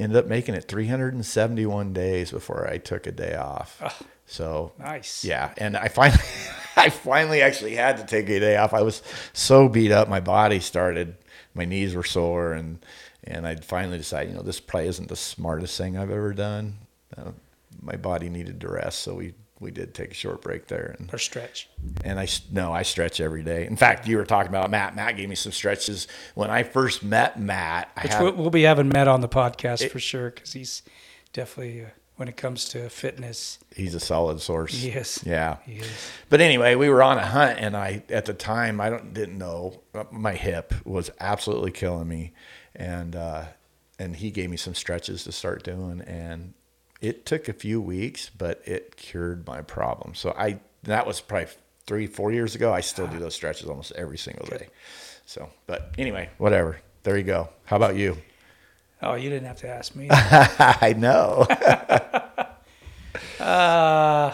[0.00, 4.04] ended up making it 371 days before I took a day off.
[4.26, 5.24] So Nice.
[5.24, 6.20] yeah, and I finally,
[6.76, 8.72] I finally actually had to take a day off.
[8.72, 9.02] I was
[9.32, 11.16] so beat up, my body started,
[11.54, 12.84] my knees were sore, and
[13.24, 16.78] and I finally decided, you know, this probably isn't the smartest thing I've ever done.
[17.16, 17.32] Uh,
[17.80, 21.12] my body needed to rest, so we we did take a short break there, and
[21.14, 21.68] Or stretch.
[22.04, 23.66] and i no, I stretch every day.
[23.66, 24.96] In fact, you were talking about Matt.
[24.96, 27.90] Matt gave me some stretches when I first met Matt.
[28.02, 30.82] Which had, we'll, be having Matt on the podcast for sure because he's
[31.32, 34.74] definitely, uh, when it comes to fitness, he's a solid source.
[34.74, 35.22] he is.
[35.24, 35.58] Yeah.
[35.64, 35.90] He is.
[36.28, 39.38] But anyway, we were on a hunt, and I at the time I don't didn't
[39.38, 42.32] know uh, my hip was absolutely killing me,
[42.74, 43.44] and uh,
[43.98, 46.54] and he gave me some stretches to start doing, and
[47.02, 50.14] it took a few weeks, but it cured my problem.
[50.14, 51.48] So I that was probably
[51.86, 52.72] three four years ago.
[52.72, 54.68] I still do those stretches almost every single day.
[55.26, 56.78] So, but anyway, whatever.
[57.02, 57.48] There you go.
[57.64, 58.16] How about you?
[59.02, 60.08] Oh, you didn't have to ask me.
[60.10, 61.46] I know.
[63.38, 64.32] Uh,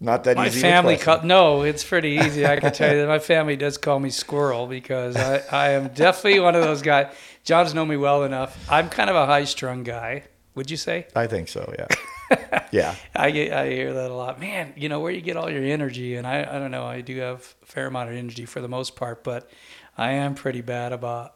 [0.00, 0.58] Not that my easy.
[0.58, 2.46] a family, call, no, it's pretty easy.
[2.46, 5.88] I can tell you that my family does call me Squirrel because I, I am
[5.88, 7.14] definitely one of those guys.
[7.44, 8.66] John's know me well enough.
[8.70, 10.24] I'm kind of a high strung guy.
[10.54, 11.06] Would you say?
[11.14, 11.72] I think so.
[11.78, 12.62] Yeah.
[12.72, 12.94] yeah.
[13.14, 14.40] I get, I hear that a lot.
[14.40, 16.84] Man, you know where you get all your energy, and I, I don't know.
[16.84, 19.48] I do have a fair amount of energy for the most part, but
[19.96, 21.34] I am pretty bad about,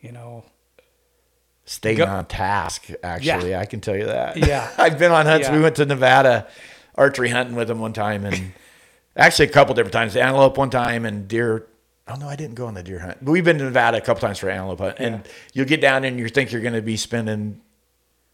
[0.00, 0.44] you know,
[1.64, 2.88] staying Go- on task.
[3.02, 4.36] Actually, I can tell you that.
[4.36, 4.70] Yeah.
[4.78, 5.48] I've been on hunts.
[5.48, 5.54] Yeah.
[5.54, 6.48] We went to Nevada
[6.96, 8.52] archery hunting with him one time, and
[9.16, 10.16] actually a couple different times.
[10.16, 11.66] Antelope one time, and deer.
[12.10, 13.24] Oh no, I didn't go on the deer hunt.
[13.24, 16.04] But we've been to Nevada a couple times for antelope hunt, and you'll get down
[16.04, 17.60] and you think you're going to be spending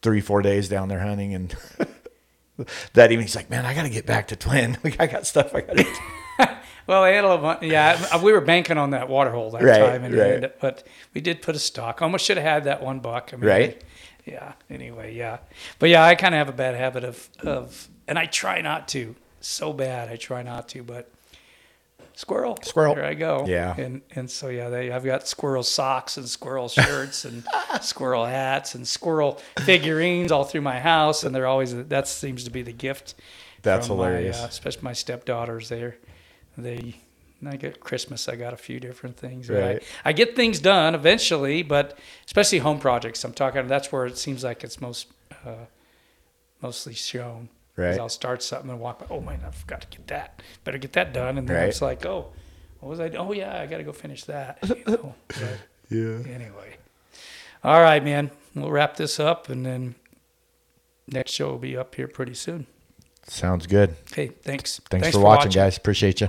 [0.01, 1.55] three, four days down there hunting, and
[2.93, 4.77] that evening he's like, "Man, I got to get back to Twin.
[4.99, 5.85] I got stuff I got to."
[6.87, 10.15] Well, antelope, hunt- yeah, we were banking on that water hole that Right, time, and
[10.15, 10.43] right.
[10.45, 12.01] and- but we did put a stock.
[12.01, 13.31] Almost should have had that one buck.
[13.33, 13.83] I mean, Right.
[14.23, 14.53] Yeah.
[14.69, 15.39] Anyway, yeah,
[15.79, 18.87] but yeah, I kind of have a bad habit of of, and I try not
[18.89, 19.15] to.
[19.41, 21.11] So bad, I try not to, but
[22.17, 22.95] squirrel, Squirrel.
[22.95, 23.45] Here I go.
[23.47, 23.75] Yeah.
[23.77, 27.45] And and so yeah, they I've got squirrel socks and squirrel shirts and
[27.81, 32.49] squirrel hats and squirrel figurines all through my house, and they're always that seems to
[32.49, 33.15] be the gift.
[33.61, 34.41] That's from my, hilarious.
[34.41, 35.69] uh, especially my stepdaughters.
[35.69, 35.97] There,
[36.57, 36.95] they.
[37.45, 38.27] I get Christmas.
[38.27, 39.47] I got a few different things.
[39.47, 39.83] Right.
[40.03, 43.23] I, I get things done eventually, but especially home projects.
[43.23, 43.67] I'm talking.
[43.67, 45.05] That's where it seems like it's most
[45.45, 45.65] uh,
[46.63, 47.49] mostly shown.
[47.77, 47.99] Right.
[47.99, 49.05] I'll start something and walk by.
[49.09, 50.41] Oh man, I forgot to get that.
[50.63, 51.37] Better get that done.
[51.37, 51.69] And then Right.
[51.69, 52.31] it's like, oh,
[52.79, 53.09] what was I?
[53.11, 54.57] Oh yeah, I got to go finish that.
[54.67, 55.15] You know?
[55.89, 56.17] Yeah.
[56.33, 56.75] anyway,
[57.63, 58.29] all right, man.
[58.53, 59.95] We'll wrap this up, and then
[61.07, 62.67] next show will be up here pretty soon.
[63.25, 63.95] Sounds good.
[64.13, 64.81] Hey, thanks.
[64.89, 65.77] Thanks, for, watching, guys.
[65.77, 66.27] Appreciate you.